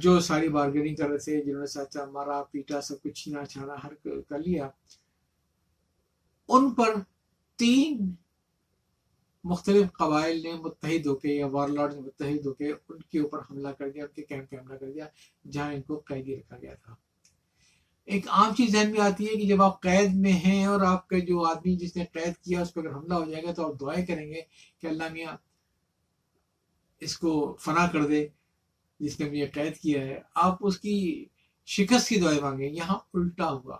جو 0.00 0.20
ساری 0.20 0.48
بارگیننگ 0.48 0.94
کر 0.94 1.08
رہے 1.08 1.18
تھے، 1.18 1.42
جنہوں 1.42 1.60
نے 1.60 1.66
سچا 1.66 2.04
مارا، 2.04 2.42
پیٹا، 2.42 2.80
سب 2.80 3.02
کچھ 3.02 3.22
چھینا 3.22 3.44
چھانا، 3.44 3.74
ہر 3.84 3.94
کر 4.28 4.38
لیا۔ 4.38 4.68
ان 6.48 6.70
پر 6.74 6.94
تین 7.56 8.14
مختلف 9.44 9.92
قبائل 9.92 10.42
نے 10.42 10.52
متحد 10.54 11.06
ہو 11.06 11.14
کے 11.14 11.28
یا 11.28 11.46
وار 11.46 11.68
لارڈ 11.68 11.94
نے 11.94 12.00
متحد 12.00 12.46
ہو 12.46 12.54
کے 12.54 12.72
ان 12.88 13.02
کے 13.02 13.18
اوپر 13.18 13.38
حملہ 13.38 13.68
کر 13.68 13.90
دیا، 13.90 14.04
ان 14.04 14.14
کے 14.14 14.22
کیمپ 14.22 14.50
پہ 14.50 14.56
حملہ 14.56 14.74
کر 14.74 14.90
دیا، 14.90 15.06
جہاں 15.50 15.74
ان 15.74 15.82
کو 15.82 16.02
قیدی 16.04 16.36
رکھا 16.36 16.56
گیا 16.62 16.74
تھا۔ 16.74 16.94
ایک 18.04 18.28
عام 18.28 18.54
چیز 18.54 18.72
ذہن 18.72 18.90
میں 18.90 19.00
آتی 19.00 19.24
ہے 19.24 19.36
کہ 19.36 19.46
جب 19.46 19.62
آپ 19.62 19.82
قید 19.82 20.14
میں 20.14 20.32
ہیں 20.32 20.66
اور 20.66 20.80
آپ 20.80 21.08
کا 21.08 21.18
جو 21.18 21.46
آدمی 21.46 21.76
جس 21.76 21.96
نے 21.96 22.04
قید 22.12 22.44
کیا، 22.44 22.62
اس 22.62 22.74
پہ 22.74 22.80
اگر 22.80 22.92
حملہ 22.92 23.14
ہو 23.14 23.24
جائے 23.24 23.42
گا 23.42 23.52
تو 23.52 23.72
آپ 23.72 23.80
دعائیں 23.80 24.06
کریں 24.06 24.28
گے 24.28 24.40
کہ 24.80 24.86
اللہ 24.86 25.04
میاں 25.12 25.36
اس 27.00 27.18
کو 27.18 27.56
فنا 27.60 27.86
کر 27.86 28.06
دے، 28.06 28.28
جس 29.00 29.20
نے 29.20 29.30
مجھے 29.30 29.46
قید 29.46 29.76
کیا 29.76 30.00
ہے۔ 30.00 30.20
آپ 30.34 30.56
اس 30.60 30.78
کی 30.78 31.24
شکست 31.66 32.08
کی 32.08 32.20
دعائیں 32.20 32.40
مانگیں، 32.40 32.72
یہاں 32.72 32.98
الٹا 33.14 33.52
ہوا۔ 33.52 33.78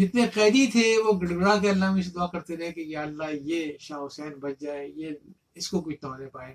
جتنے 0.00 0.26
قیدی 0.34 0.66
تھے 0.66 0.96
وہ 1.04 1.12
گڑ 1.20 1.34
گڑا 1.34 1.58
کے 1.58 1.70
اللہ 1.70 1.92
میں 1.92 2.02
سے 2.02 2.10
دعا 2.10 2.26
کرتے 2.26 2.56
رہے 2.56 2.72
کہ 2.72 2.80
یا 2.80 3.02
اللہ 3.02 3.24
یہ 3.32 3.72
شاہ 3.80 3.98
حسین 4.06 4.32
بچ 4.34 4.60
جائے، 4.60 4.88
یہ 4.88 5.10
اس 5.54 5.70
کو 5.70 5.80
کچھ 5.80 6.04
نہ 6.04 6.28
پائے۔ 6.32 6.54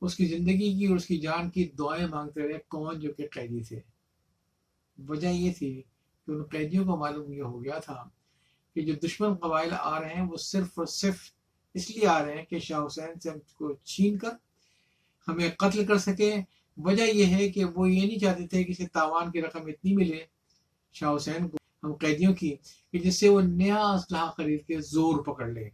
اس 0.00 0.14
کی 0.14 0.26
زندگی 0.26 0.78
کی 0.78 0.86
اور 0.86 0.96
اس 0.96 1.06
کی 1.06 1.18
جان 1.18 1.50
کی 1.50 1.64
دعائیں 1.64 2.06
مانگتے 2.06 2.48
رہے 2.48 2.58
کون 2.68 3.00
جو 3.00 3.12
کہ 3.12 3.26
قیدی 3.32 3.62
تھے۔ 3.62 3.80
وجہ 5.08 5.28
یہ 5.28 5.52
تھی 5.58 5.82
کہ 6.26 6.32
ان 6.32 6.42
قیدیوں 6.42 6.84
کو 6.84 6.96
معلوم 6.96 7.32
یہ 7.32 7.42
ہو 7.42 7.64
گیا 7.64 7.78
تھا 7.78 8.08
کہ 8.74 8.80
جو 8.80 8.94
دشمن 8.94 9.34
قبائل 9.34 9.70
آ 9.78 10.00
رہے 10.00 10.14
ہیں 10.14 10.26
وہ 10.26 10.36
صرف 10.36 10.78
اور 10.78 10.86
صرف 10.86 11.32
اس 11.74 11.90
لیے 11.90 12.06
آ 12.06 12.24
رہے 12.24 12.36
ہیں 12.36 12.44
کہ 12.44 12.58
شاہ 12.58 12.86
حسین 12.86 13.20
سے 13.20 13.30
ہم 13.30 13.38
کو 13.54 13.72
چھین 13.84 14.18
کر 14.18 14.30
ہمیں 15.28 15.50
قتل 15.50 15.86
کر 15.86 15.98
سکے 15.98 16.34
وجہ 16.76 17.02
یہ 17.02 17.26
ہے 17.26 17.48
کہ 17.48 17.64
وہ 17.64 17.90
یہ 17.90 18.06
نہیں 18.06 18.18
چاہتے 18.18 18.46
تھے 18.46 18.64
کہ 18.64 18.70
اسے 18.70 18.86
تاوان 18.86 19.30
کی 19.30 19.42
رقم 19.42 19.66
اتنی 19.66 19.96
ملے، 19.96 20.24
شاہ 20.92 21.16
حسین 21.16 21.48
کو۔ 21.48 21.58
ہم 21.82 21.94
قیدیوں 21.94 22.34
کی 22.34 22.56
کہ 22.92 22.98
جس 22.98 23.20
سے 23.20 23.28
وہ 23.28 23.40
نیا 23.40 23.90
اسلحہ 23.90 24.30
خرید 24.36 24.66
کے 24.66 24.80
زور 24.80 25.22
پکڑ 25.24 25.48
لے 25.48 25.68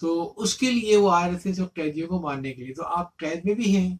تو 0.00 0.34
اس 0.36 0.54
کے 0.54 0.70
لیے 0.70 0.96
وہ 0.96 1.10
آ 1.10 1.28
رہے 1.28 1.38
تھے 1.38 1.52
قیدیوں 1.74 2.08
کو 2.08 2.20
مارنے 2.20 2.52
کے 2.52 2.64
لیے۔ 2.64 2.74
تو 2.74 2.86
آپ 2.86 3.16
قید 3.16 3.44
میں 3.44 3.54
بھی 3.54 3.76
ہیں 3.76 3.96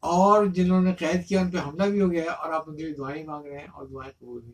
اور 0.00 0.46
جنہوں 0.46 0.80
نے 0.80 0.94
قید 0.94 1.26
کیا 1.26 1.40
ان 1.40 1.50
پہ 1.50 1.58
حملہ 1.58 1.82
بھی 1.82 2.00
ہو 2.00 2.12
گیا 2.12 2.32
اور 2.32 2.52
آپ 2.52 2.70
ان 2.70 2.76
کے 2.76 2.84
لیے 2.84 2.94
دعائیں 2.94 3.24
مانگ 3.24 3.46
رہے 3.46 3.58
ہیں 3.58 3.66
اور 3.66 3.86
دعائیں 3.86 4.12
قبول 4.18 4.42
ہوئی 4.42 4.52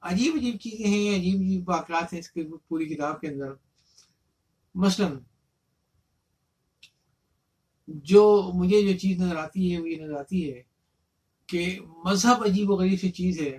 عجیب 0.00 0.34
عجیب 0.36 0.56
چیزیں 0.60 0.86
ہیں، 0.86 1.20
عجیب 1.20 1.40
عجیب 1.40 1.68
واقعات 1.68 2.12
ہیں 2.12 2.20
اس 2.20 2.30
کے 2.30 2.42
پوری 2.68 2.84
کتاب 2.84 3.20
کے 3.20 3.28
اندر۔ 3.28 3.52
مثلا 4.74 5.08
جو 7.88 8.50
مجھے 8.54 8.92
جو 8.92 8.98
چیز 8.98 9.20
نظر 9.20 9.36
آتی 9.36 9.74
ہے، 9.74 9.80
وہ 9.80 9.88
یہ 9.88 10.02
نظر 10.02 10.14
آتی 10.14 10.52
ہے 10.52 10.62
کہ 11.46 11.78
مذہب 12.04 12.42
عجیب 12.44 12.70
و 12.70 12.74
غریب 12.74 13.00
سی 13.00 13.10
چیز 13.10 13.40
ہے۔ 13.40 13.58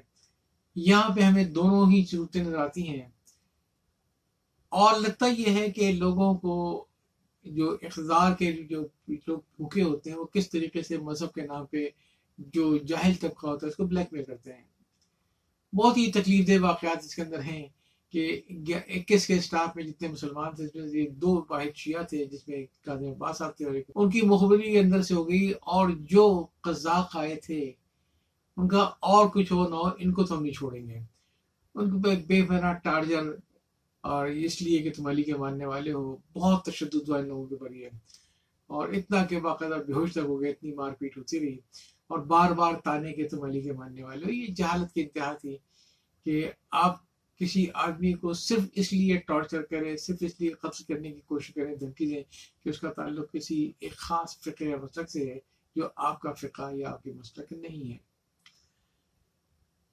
یہاں 0.76 1.16
پہ 1.16 1.22
ہمیں 1.22 1.44
دونوں 1.44 1.92
ہی 1.92 2.06
صورتیں 2.06 2.44
نظر 2.44 2.58
آتی 2.58 2.88
ہیں۔ 2.88 3.10
اور 4.70 5.00
لگتا 5.00 5.26
یہ 5.28 5.46
ہے 5.46 5.72
کہ 5.72 5.92
لوگوں 5.92 6.34
کو 6.34 6.86
جو 7.44 7.78
اقتدار 7.82 8.36
کے 8.36 8.52
جو 8.52 8.82
لوگ 9.08 9.40
بھوکے 9.58 9.84
ہوتے 9.84 10.10
ہیں، 10.10 10.18
وہ 10.18 10.26
کس 10.26 10.50
طریقے 10.50 10.82
سے 10.82 10.98
مذہب 10.98 11.34
کے 11.34 11.42
نام 11.42 11.66
پہ 11.66 11.90
جو 12.38 12.78
جاہل 12.78 13.14
طبقہ 13.20 13.48
ہوتا 13.48 13.66
ہے، 13.66 13.70
اس 13.72 13.76
کو 13.76 13.86
بلیک 13.86 14.14
میل 14.14 14.24
کرتے 14.24 14.54
ہیں۔ 14.54 14.64
بہت 15.76 15.98
ہی 15.98 16.12
تکلیف 16.12 16.48
دہ 16.48 16.64
واقعات 16.64 16.98
اس 16.98 17.16
کے 17.16 17.22
اندر 17.22 17.42
ہیں 17.42 17.68
کہ 18.10 18.42
اکیس 18.68 19.28
کے 19.28 19.36
اسٹاف 19.36 19.76
میں 19.76 19.84
جتنے 19.84 20.08
مسلمان 20.08 20.56
تھے، 20.56 20.66
اس 20.66 20.94
میں 20.94 21.08
دو 21.08 21.46
واحد 21.50 21.76
شیعہ 21.76 22.04
تھے، 22.04 22.26
جس 22.26 22.48
میں 22.48 22.66
قاضی 22.86 23.08
عباس 23.08 23.42
آتے 23.42 23.66
اور 23.66 23.76
ان 23.96 24.10
کی 24.10 24.22
مخبری 24.22 24.78
اندر 24.78 25.02
سے 25.02 25.14
ہو 25.14 25.30
گئی۔ 25.30 25.52
اور 25.52 25.90
جو 25.90 26.46
قزاق 26.62 27.18
آئے 27.18 27.36
تھے 27.36 27.72
ان 28.58 28.68
کا 28.68 28.82
اور 29.00 29.30
کچھ 29.30 29.54
ہو 29.54 29.68
نہ 29.68 29.76
ہو، 29.76 29.88
ان 30.00 30.14
کو 30.14 30.24
تو 30.24 30.38
ہم 30.38 30.44
نہیں 30.44 30.54
چھوڑیں 30.54 30.88
گے۔ 30.88 31.00
ان 31.76 31.92
کو 31.92 32.10
بے 32.28 32.42
پناہ 32.48 32.74
ٹارجر 32.74 33.22
اور 34.02 34.28
اس 34.28 34.62
لیے 34.62 34.80
کہ 34.80 34.92
تم 34.96 35.08
علی 35.08 35.24
کے 35.24 35.36
ماننے 35.36 35.66
والے 35.66 35.92
ہو، 35.92 36.18
بہت 36.34 36.66
تشدد 36.66 37.10
ہوا 37.10 37.20
ان 37.20 37.28
لوگوں 37.28 37.46
کے 37.46 37.56
اوپر 37.56 37.72
یہ۔ 37.72 37.90
اور 38.68 38.90
اتنا 38.90 39.26
کہ 39.26 39.40
باقاعدہ 39.40 39.74
بے 39.74 39.94
ہوش 39.94 40.12
تک 40.12 40.18
ہو 40.18 40.42
گیا 40.42 40.50
اتنی 40.50 40.74
مار 40.74 40.92
پیٹ 40.92 41.18
ہوتی 41.18 41.40
رہی۔ 41.40 41.58
اور 42.08 42.20
بار 42.20 42.52
بار 42.52 42.74
تانے 42.84 43.14
کے 43.14 43.28
تم 43.28 43.44
علی 43.44 43.62
کے 43.62 43.74
ماننے 43.74 44.04
والے 44.04 44.26
ہو۔ 44.26 44.32
یہ 44.32 44.48
جہالت 44.48 44.94
کی 44.94 45.02
انتہا 45.02 45.34
تھی 45.34 45.58
کہ 46.26 46.52
آپ 46.72 47.12
کسی 47.38 47.66
آدمی 47.74 48.14
کو 48.14 48.34
صرف 48.34 48.60
اس 48.74 48.94
لیے 48.94 49.18
ٹارچر 49.18 49.62
کریں، 49.62 49.98
صرف 49.98 50.18
اس 50.22 50.42
لیے 50.42 50.50
قتل 50.50 50.94
کرنے 50.94 51.12
کی 51.12 51.22
کوشش 51.22 51.54
کریں، 51.54 51.76
دھمکی 51.76 52.06
دیں 52.06 52.24
کہ 52.64 52.70
اس 52.70 52.80
کا 52.80 52.94
تعلق 52.94 53.32
کسی 53.32 53.72
ایک 53.80 53.96
خاص 53.96 54.40
فقہ 54.40 54.64
یا 54.64 54.78
مسلک 54.78 55.10
سے 55.10 55.34
ہے 55.34 55.40
جو 55.76 55.88
آپ 55.96 56.22
کا 56.22 56.32
فقہ 56.32 56.76
یا 56.76 56.90
آپ 56.90 57.04
کی 57.04 57.12
مسلک 57.12 57.54
نہیں 57.54 57.92
ہے۔ 57.92 58.11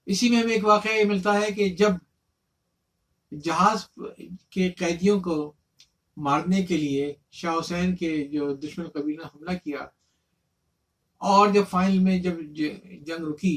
اسی 0.09 0.29
میں 0.31 0.41
ہمیں 0.43 0.53
ایک 0.55 0.65
واقعہ 0.65 0.93
یہ 0.93 1.05
ملتا 1.05 1.33
ہے 1.41 1.51
کہ 1.53 1.69
جب 1.79 1.93
جہاز 3.33 3.85
کے 4.51 4.69
قیدیوں 4.79 5.19
کو 5.21 5.37
مارنے 6.17 6.63
کے 6.67 6.77
لیے 6.77 7.13
شاہ 7.33 7.59
حسین 7.59 7.95
کے 7.97 8.13
جو 8.29 8.55
دشمن 8.57 8.89
قبیل 8.93 9.17
نے 9.17 9.25
حملہ 9.25 9.57
کیا، 9.65 9.81
اور 11.21 11.49
جب 11.53 11.65
فائنل 11.71 11.99
میں 11.99 12.19
جب 12.23 12.41
جنگ 12.57 13.25
رکی، 13.25 13.57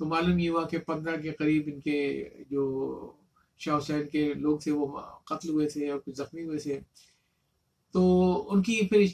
تو 0.00 0.06
معلوم 0.06 0.38
یہ 0.38 0.50
ہوا 0.50 0.66
کہ 0.68 0.78
پندرہ 0.86 1.16
کے 1.22 1.30
قریب 1.38 1.68
ان 1.72 1.80
کے 1.80 2.00
جو 2.50 2.64
شاہ 3.60 3.78
حسین 3.78 4.06
کے 4.08 4.32
لوگ 4.34 4.58
تھے، 4.58 4.72
وہ 4.72 5.00
قتل 5.24 5.48
ہوئے 5.48 5.68
تھے 5.68 5.90
اور 5.90 6.00
کچھ 6.00 6.16
زخمی 6.16 6.44
ہوئے 6.44 6.58
تھے۔ 6.58 6.78
تو 7.94 8.02
ان 8.50 8.62
کی 8.62 8.80
پھر 8.88 9.04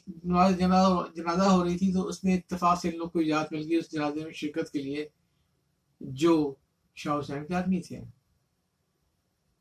جنازہ 0.56 1.42
ہو 1.44 1.64
رہی 1.64 1.78
تھی، 1.78 1.92
تو 1.92 2.06
اس 2.08 2.22
میں 2.24 2.36
اتفاق 2.36 2.80
سے 2.80 2.88
ان 2.88 2.96
لوگ 2.98 3.08
کو 3.08 3.20
یاد 3.22 3.52
مل 3.52 3.66
گئی، 3.68 3.76
اس 3.76 3.90
جنازے 3.92 4.24
میں 4.24 4.32
شرکت 4.42 4.72
کے 4.72 4.82
لیے 4.82 5.06
جو 6.00 6.54
شاہ 6.94 7.18
حسین 7.18 7.46
کے 7.46 7.54
آدمی 7.54 7.80
تھے۔ 7.80 8.00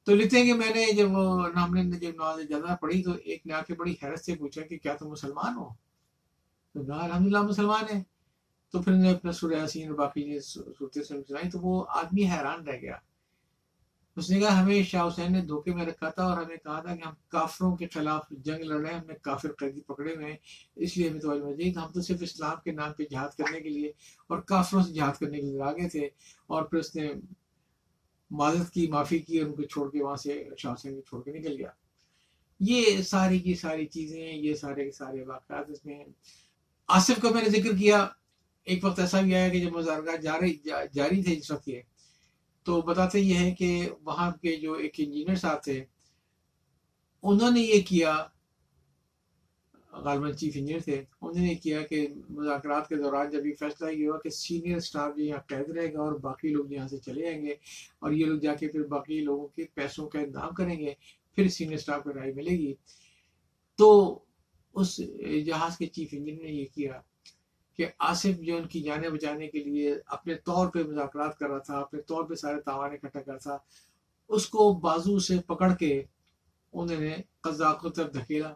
تو 0.04 0.16
لکھتے 0.16 0.38
ہیں 0.38 0.46
کہ 0.46 0.54
میں 0.54 0.70
نے 0.70 0.94
جب 0.94 1.10
نام 1.56 1.74
نے 1.74 2.00
جب 2.00 2.16
نواز 2.16 2.50
جزا 2.50 2.76
پڑھی 2.76 3.04
تو 3.04 3.12
ایک 3.24 3.48
نے 3.48 3.54
آ 3.54 3.62
کے 3.62 3.74
بڑی 3.74 3.96
حیرت 4.04 4.20
سے 4.20 4.36
پوچھا 4.36 4.62
کہ 4.62 4.78
کیا 4.78 4.96
تم 4.96 5.10
مسلمان 5.10 5.56
ہو؟ 5.56 5.70
تو 6.74 6.86
کہا 6.86 7.04
الحمد 7.04 7.28
للہ 7.28 7.42
مسلمان 7.42 7.98
ہے 7.98 8.04
تو 8.72 8.82
پھر 8.82 8.94
نے 8.94 9.12
اپنا 9.12 9.32
سورہ 9.32 9.66
حسین 9.66 9.90
اور 9.90 9.98
باقی 9.98 10.40
صورتیں 10.40 11.04
سنائی 11.04 11.50
تو 11.50 11.60
وہ 11.60 11.86
آدمی 11.90 12.26
حیران 12.30 12.68
رہ 12.68 12.78
گیا۔ 12.82 12.98
اس 14.16 14.30
نے 14.30 14.40
کہا، 14.40 14.62
ہمیں 14.62 14.84
شاہ 14.84 15.08
حسین 15.08 15.32
نے 15.34 15.42
دھوکے 15.42 15.74
میں 15.74 15.86
رکھا 15.86 16.10
تھا 16.10 16.24
اور 16.24 16.38
ہمیں 16.38 16.58
کہا 16.58 16.80
تھا 16.80 16.96
کہ 16.96 17.02
ہم 17.02 17.14
کافروں 17.28 17.76
کے 17.76 17.88
خلاف 17.88 18.24
جنگ 18.30 18.64
لڑ 18.64 18.80
رہے 18.80 18.94
ہیں، 18.94 19.00
ہم 19.00 19.08
نے 19.08 19.14
کافر 19.22 19.52
قیدی 19.52 19.82
پکڑے 19.82 20.16
ہوئے 20.16 20.26
ہیں، 20.26 20.38
اس 20.76 20.98
لیے 20.98 21.10
ہمیں 21.10 21.20
تو 21.20 21.36
مزید 21.36 21.78
ہم 21.78 21.92
تو 21.92 22.02
صرف 22.02 22.18
اسلام 22.22 22.58
کے 22.64 22.72
نام 22.72 22.94
پہ 22.94 23.04
جہاد 23.12 23.30
کرنے 23.38 23.62
کے 23.62 23.70
لیے 23.70 23.92
اور 24.28 24.40
کافروں 24.40 24.84
سے 24.84 24.94
جہاد 24.94 25.20
کرنے 25.20 25.38
کے 25.38 25.46
لیے 25.46 25.62
آگے 25.62 25.90
تھے۔ 25.90 26.10
اور 26.48 26.64
پھر 26.64 26.78
اس 26.78 26.96
نے 26.96 27.10
معذرت 28.32 28.72
کی، 28.72 28.88
معافی 28.88 29.20
کی 29.20 29.40
اور 29.40 29.50
ان 29.50 29.56
کو 29.56 29.64
چھوڑ 29.64 29.92
کے 29.92 30.04
وہاں 30.04 30.16
سے 30.16 30.50
شاہ 30.58 30.74
حسین 30.74 30.96
کو 30.96 31.02
چھوڑ 31.02 31.24
کے 31.24 31.32
نکل 31.32 31.58
گیا۔ 31.58 31.70
یہ 32.60 33.02
ساری 33.02 33.40
کی 33.40 33.56
ساری 33.56 33.86
چیزیں، 33.86 34.34
یہ 34.34 34.54
سارے 34.54 34.86
کے 34.86 34.92
سارے 34.92 35.24
واقعات 35.24 35.70
اس 35.70 35.86
میں 35.86 36.04
آصف 36.88 37.22
کا 37.22 37.30
میں 37.30 37.42
نے 37.42 37.50
ذکر 37.50 37.78
کیا، 37.78 38.08
ایک 38.64 38.84
وقت 38.84 39.00
ایسا 39.00 39.22
بھی 39.22 39.36
آیا 39.36 39.50
کہ 39.50 39.60
جب 39.60 39.72
مزارگاہ 39.72 40.16
جاری 40.16 40.58
جاری 40.94 41.24
تھے 41.24 41.36
جس 41.36 41.52
وقت 41.52 41.70
یہ۔ 41.70 41.82
تو 42.64 42.82
بتاتے 42.82 43.20
یہ 43.20 43.36
ہے 43.36 43.52
کہ 43.52 43.90
وہاں 44.02 44.32
کے 44.32 44.56
جو 44.56 44.74
ایک 44.74 44.94
انجینئر 44.98 45.36
صاحب 45.36 45.64
تھے، 45.64 45.86
انہوں 47.24 47.52
نے 47.52 47.62
یہ 47.62 47.82
کیا، 47.82 48.28
غالباً 49.92 50.34
چیف 50.34 50.54
انجینئر 50.56 50.82
تھے، 50.82 51.04
انہوں 51.22 51.46
نے 51.46 51.56
کیا 51.56 51.82
کہ 51.82 52.08
مذاکرات 52.30 52.90
کے 52.90 52.96
دوران 52.96 53.30
جب 53.30 53.46
یہ 53.46 53.54
فیصلہ 53.60 53.90
یہ 53.90 54.10
ہوا 54.10 54.18
کہ 54.18 54.30
سینئر 54.30 54.78
اسٹاف 54.78 55.18
جو 55.18 55.24
یہاں 55.24 55.40
قید 55.48 55.70
رہے 55.70 55.94
گا 55.94 56.00
اور 56.00 56.12
باقی 56.12 56.50
لوگ 56.50 56.72
یہاں 56.72 56.88
سے 56.88 56.98
چلے 56.98 57.22
جائیں 57.22 57.46
گے 57.46 57.56
اور 58.00 58.12
یہ 58.12 58.26
لوگ 58.26 58.40
جا 58.40 58.56
کے 58.56 58.68
پھر 58.68 58.84
باقی 58.84 59.22
لوگوں 59.22 59.48
کے 59.48 59.64
پیسوں 59.74 60.08
کا 60.08 60.20
انتظام 60.20 60.54
کریں 60.54 60.80
گے، 60.80 60.94
پھر 61.36 61.48
سینئر 61.48 61.76
اسٹاف 61.76 62.04
کو 62.04 62.14
رائے 62.14 62.34
ملے 62.34 62.52
گی۔ 62.52 62.74
تو 63.76 64.20
اس 64.74 64.98
جہاز 65.46 65.78
کے 65.78 65.86
چیف 65.86 66.10
انجینئر 66.12 66.44
نے 66.44 66.52
یہ 66.52 66.66
کیا۔ 66.76 67.02
کہ 67.78 67.86
آصف 68.00 68.40
جو 68.40 68.58
ان 68.58 68.68
کی 68.68 68.82
جانیں 68.82 69.10
بچانے 69.10 69.48
کے 69.48 69.64
لیے 69.64 69.96
اپنے 70.06 70.36
طور 70.36 70.68
پہ 70.68 70.84
مذاکرات 70.84 71.38
کر 71.40 71.50
رہا 71.50 71.58
تھا، 71.58 71.78
اپنے 71.78 72.02
طور 72.02 72.24
پہ 72.24 72.36
سارے 72.36 72.62
تاوان 72.62 72.92
اکٹھا 72.92 73.22
کر 73.22 73.38
تھا۔ 73.38 73.58
اس 74.30 74.48
کو 74.48 74.74
بازو 74.74 75.20
سے 75.20 75.40
پکڑ 75.48 75.74
کے 75.74 76.04
انہوں 76.74 77.00
نے 77.00 77.16
قزاق 77.42 77.82
کو 77.82 77.90
طرف 77.90 78.14
دھکیلا 78.14 78.54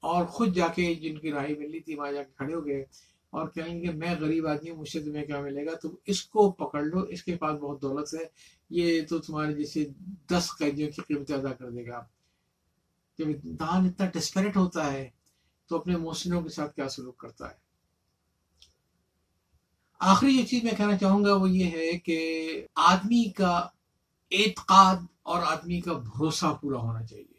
اور 0.00 0.26
خود 0.26 0.54
جا 0.54 0.66
کے 0.68 0.94
جن 0.94 1.18
کی 1.18 1.32
راہی 1.32 1.54
ملی 1.54 1.80
تھی، 1.80 1.94
وہاں 1.94 2.12
جا 2.12 2.22
کے 2.22 2.32
کھڑے 2.36 2.54
ہو 2.54 2.66
گئے 2.66 2.84
اور 3.30 3.48
کہیں 3.48 3.82
گے، 3.82 3.92
میں 3.92 4.14
غریب 4.20 4.46
آدمی 4.46 4.70
ہوں، 4.70 4.78
مجھ 4.78 4.88
سے 4.88 5.00
تمہیں 5.00 5.26
کیا 5.26 5.40
ملے 5.40 5.66
گا؟ 5.66 5.74
تم 5.74 5.88
اس 6.06 6.22
کو 6.24 6.50
پکڑ 6.52 6.82
لو، 6.82 7.00
اس 7.00 7.22
کے 7.22 7.36
پاس 7.36 7.60
بہت 7.60 7.82
دولت 7.82 8.14
ہے، 8.14 8.24
یہ 8.70 9.02
تو 9.08 9.18
تمہارے 9.18 9.52
جیسے 9.52 9.84
دس 10.30 10.50
قیدیوں 10.58 10.90
کی 10.90 11.02
قیمت 11.02 11.30
ادا 11.30 11.52
کر 11.52 11.70
دے 11.70 11.86
گا۔ 11.86 12.04
جب 13.18 13.28
انسان 13.28 13.86
اتنا 13.86 14.10
ڈسپریٹ 14.14 14.56
ہوتا 14.56 14.92
ہے 14.92 15.10
تو 15.66 15.76
اپنے 15.76 15.96
محسنوں 15.96 16.42
کے 16.42 16.48
ساتھ 16.48 16.76
کیا 16.76 16.88
سلوک 16.88 17.16
کرتا 17.16 17.50
ہے؟ 17.50 17.67
آخری 19.98 20.38
جو 20.38 20.46
چیز 20.46 20.64
میں 20.64 20.72
کہنا 20.76 20.98
چاہوں 20.98 21.24
گا 21.24 21.34
وہ 21.34 21.50
یہ 21.50 21.64
ہے 21.64 21.98
کہ 21.98 22.18
آدمی 22.74 23.30
کا 23.30 23.68
اعتقاد 24.30 24.96
اور 25.22 25.42
آدمی 25.42 25.80
کا 25.80 25.92
بھروسہ 25.92 26.46
پورا 26.60 26.78
ہونا 26.78 27.06
چاہیے۔ 27.06 27.38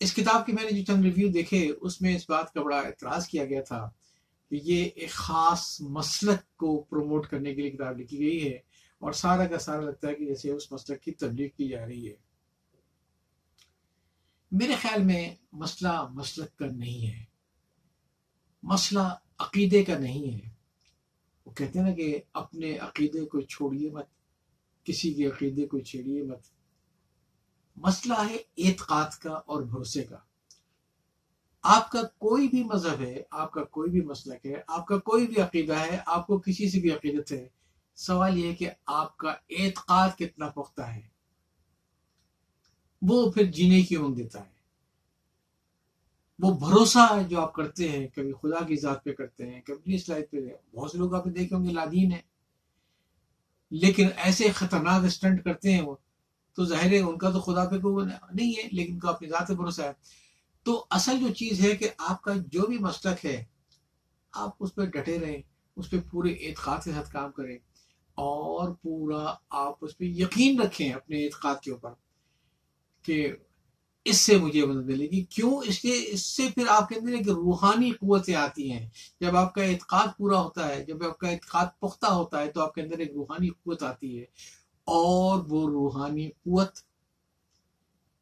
اس 0.00 0.14
کتاب 0.14 0.46
کے 0.46 0.52
میں 0.52 0.70
نے 0.70 0.78
جو 0.78 0.84
چند 0.84 1.04
ریویو 1.04 1.28
دیکھے، 1.28 1.72
اس 1.80 2.02
میں 2.02 2.16
اس 2.16 2.30
بات 2.30 2.52
کا 2.52 2.62
بڑا 2.62 2.78
اعتراض 2.78 3.28
کیا 3.28 3.44
گیا 3.44 3.62
تھا 3.62 3.90
کہ 4.50 4.60
یہ 4.62 4.84
ایک 4.94 5.10
خاص 5.10 5.80
مسلک 5.80 6.56
کو 6.56 6.82
پروموٹ 6.82 7.26
کرنے 7.26 7.54
کے 7.54 7.62
لیے 7.62 7.70
کتاب 7.70 8.00
لکھی 8.00 8.18
گئی 8.18 8.44
ہے 8.44 8.58
اور 8.98 9.12
سارا 9.12 9.44
کا 9.44 9.58
سارا 9.58 9.80
لگتا 9.80 10.08
ہے 10.08 10.14
کہ 10.14 10.26
جیسے 10.26 10.50
اس 10.50 10.72
مسلک 10.72 11.02
کی 11.02 11.12
تبلیغ 11.12 11.48
کی 11.48 11.68
جا 11.68 11.86
رہی 11.86 12.10
ہے۔ 12.10 12.16
میرے 14.52 14.74
خیال 14.74 15.04
میں 15.04 15.34
مسئلہ 15.52 16.08
مسلک 16.10 16.56
کا 16.56 16.66
نہیں 16.66 17.06
ہے۔ 17.06 17.24
مسئلہ 18.62 19.14
عقیدے 19.38 19.84
کا 19.84 19.98
نہیں 19.98 20.34
ہے۔ 20.34 20.50
وہ 21.44 21.52
کہتے 21.52 21.78
ہیں 21.78 21.86
نا 21.86 21.92
کہ 21.92 22.20
اپنے 22.32 22.78
عقیدے 22.78 23.24
کو 23.24 23.40
چھوڑیے 23.40 23.90
مت، 23.90 24.06
کسی 24.84 25.14
کے 25.14 25.26
عقیدے 25.26 25.66
کو 25.66 25.78
چھیڑیے 25.78 26.22
مت۔ 26.22 26.40
مسئلہ 27.76 28.14
ہے 28.30 28.68
اعتقاد 28.68 29.10
کا 29.22 29.30
اور 29.30 29.62
بھروسے 29.62 30.04
کا۔ 30.04 30.16
آپ 31.62 31.90
کا 31.90 32.02
کوئی 32.02 32.48
بھی 32.48 32.64
مذہب 32.64 33.00
ہے، 33.00 33.22
آپ 33.30 33.52
کا 33.52 33.64
کوئی 33.64 33.90
بھی 33.90 34.00
مسلک 34.00 34.46
ہے، 34.46 34.54
آپ 34.68 34.86
کا 34.86 34.98
کوئی 34.98 35.26
بھی 35.26 35.40
عقیدہ 35.40 35.78
ہے، 35.78 35.98
آپ 36.06 36.26
کو 36.26 36.38
کسی 36.38 36.70
سے 36.70 36.80
بھی 36.80 36.90
عقیدت 36.90 37.32
ہے، 37.32 37.48
سوال 37.96 38.38
یہ 38.38 38.54
کہ 38.54 38.70
آپ 38.86 39.16
کا 39.16 39.30
اعتقاد 39.30 40.08
کتنا 40.18 40.48
پختہ 40.48 40.82
ہے۔ 40.82 41.08
وہ 43.02 43.30
پھر 43.30 43.44
جینے 43.44 43.82
کی 43.82 43.96
امنگ 43.96 44.14
دیتا 44.14 44.48
ہے۔ 44.48 44.55
وہ 46.38 46.58
بھروسہ 46.58 47.22
جو 47.28 47.40
آپ 47.40 47.52
کرتے 47.52 47.88
ہیں، 47.88 48.08
کبھی 48.08 48.32
خدا 48.32 48.64
کی 48.64 48.76
ذات 48.76 49.04
پہ 49.04 49.12
کرتے 49.12 49.50
ہیں، 49.50 49.60
کبھی 49.60 49.94
اپنی 49.94 50.22
پہ۔ 50.30 50.76
بہت 50.76 50.90
سے 50.90 50.98
لوگ 50.98 51.14
آپ 51.14 51.26
نے 51.26 51.32
دیکھے 51.32 51.56
ہوں 51.56 51.64
گے 51.64 51.70
لادین 51.70 52.12
ہیں۔ 52.12 52.22
لیکن 53.70 54.08
ایسے 54.16 54.48
خطرناک 54.48 55.04
اسٹنٹ 55.04 55.44
کرتے 55.44 55.72
ہیں 55.72 55.82
وہ۔ 55.82 55.96
تو 56.54 56.64
ظاہر 56.64 56.92
ہے 56.92 56.98
ان 56.98 57.18
کا 57.18 57.30
تو 57.30 57.40
خدا 57.40 57.64
پہ 57.64 57.78
کوئی 57.78 58.06
نہیں 58.34 58.52
ہے، 58.58 58.68
لیکن 58.72 58.92
ان 58.92 58.98
کا 58.98 59.08
اپنی 59.08 59.28
ذات 59.28 59.48
پہ 59.48 59.54
بھروسہ 59.54 59.82
ہے۔ 59.82 59.92
تو 60.62 60.86
اصل 60.90 61.20
جو 61.20 61.34
چیز 61.34 61.60
ہے 61.60 61.76
کہ 61.76 61.88
آپ 61.98 62.22
کا 62.22 62.32
جو 62.46 62.66
بھی 62.66 62.78
مسلک 62.78 63.26
ہے، 63.26 63.44
آپ 64.32 64.50
اس 64.60 64.74
پہ 64.74 64.84
ڈٹے 64.84 65.20
رہیں، 65.20 65.42
اس 65.76 65.90
پہ 65.90 65.96
پورے 66.10 66.32
اعتقاد 66.32 66.84
کے 66.84 66.92
ساتھ 66.92 67.12
کام 67.12 67.32
کریں۔ 67.32 67.58
اور 68.14 68.74
پورا 68.74 69.34
آپ 69.50 69.74
اس 69.80 69.98
پہ 69.98 70.04
یقین 70.04 70.60
رکھیں 70.60 70.92
اپنے 70.92 71.24
اعتقاد 71.24 71.54
کے 71.62 71.70
اوپر 71.70 71.90
کہ 73.02 73.32
اس 74.06 74.20
سے 74.20 74.36
مجھے 74.36 74.66
مدد 74.66 74.86
ملے 74.86 75.06
گی۔ 75.06 75.24
کیوں؟ 75.24 75.60
اس 75.64 75.84
لیے 75.84 76.04
اس 76.06 76.22
سے 76.22 76.48
پھر 76.54 76.64
آپ 76.68 76.88
کے 76.88 76.94
اندر 76.94 77.12
ایک 77.12 77.28
روحانی 77.28 77.90
قوتیں 77.90 78.34
آتی 78.34 78.72
ہیں۔ 78.72 78.88
جب 79.20 79.36
آپ 79.36 79.54
کا 79.54 79.62
اعتقاد 79.62 80.06
پورا 80.18 80.40
ہوتا 80.40 80.68
ہے، 80.68 80.84
جب 80.84 81.02
آپ 81.02 81.18
کا 81.18 81.28
اعتقاد 81.28 81.66
پختہ 81.80 82.06
ہوتا 82.06 82.40
ہے، 82.40 82.50
تو 82.50 82.60
آپ 82.60 82.74
کے 82.74 82.82
اندر 82.82 82.98
ایک 82.98 83.12
روحانی 83.14 83.48
قوت 83.48 83.82
آتی 83.82 84.18
ہے۔ 84.18 84.24
اور 84.84 85.44
وہ 85.48 85.68
روحانی 85.70 86.28
قوت 86.28 86.70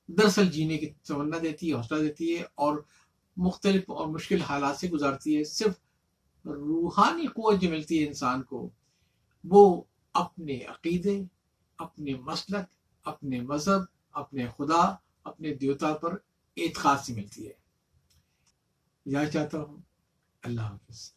دراصل 0.07 0.51
جینے 0.51 0.79
کی 0.79 0.87
تمنا 0.87 1.37
دیتی 1.43 1.69
ہے، 1.69 1.75
حوصلہ 1.75 1.99
دیتی 1.99 2.39
ہے، 2.39 2.43
اور 2.55 2.83
مختلف 3.37 3.91
اور 3.91 4.09
مشکل 4.09 4.41
حالات 4.41 4.77
سے 4.77 4.89
گزارتی 4.89 5.39
ہے۔ 5.39 5.45
صرف 5.45 5.75
روحانی 6.45 7.27
قوت 7.27 7.61
جو 7.61 7.71
ملتی 7.71 8.03
ہے 8.03 8.07
انسان 8.07 8.43
کو، 8.43 8.69
وہ 9.45 9.83
اپنے 10.13 10.59
عقیدے، 10.61 11.23
اپنے 11.79 12.15
مسلک، 12.15 12.65
اپنے 13.05 13.41
مذہب، 13.41 13.81
اپنے 14.13 14.47
خدا 14.59 14.95
اپنے 15.25 15.55
دیوتا 15.55 15.95
پر 15.95 16.13
اعتقاد 16.57 16.99
سے 17.05 17.15
ملتی 17.15 17.47
ہے۔ 17.47 17.53
یا 19.07 19.31
چاہتا 19.31 19.59
ہوں۔ 19.59 19.77
اللہ 20.43 20.61
حافظ۔ 20.61 21.13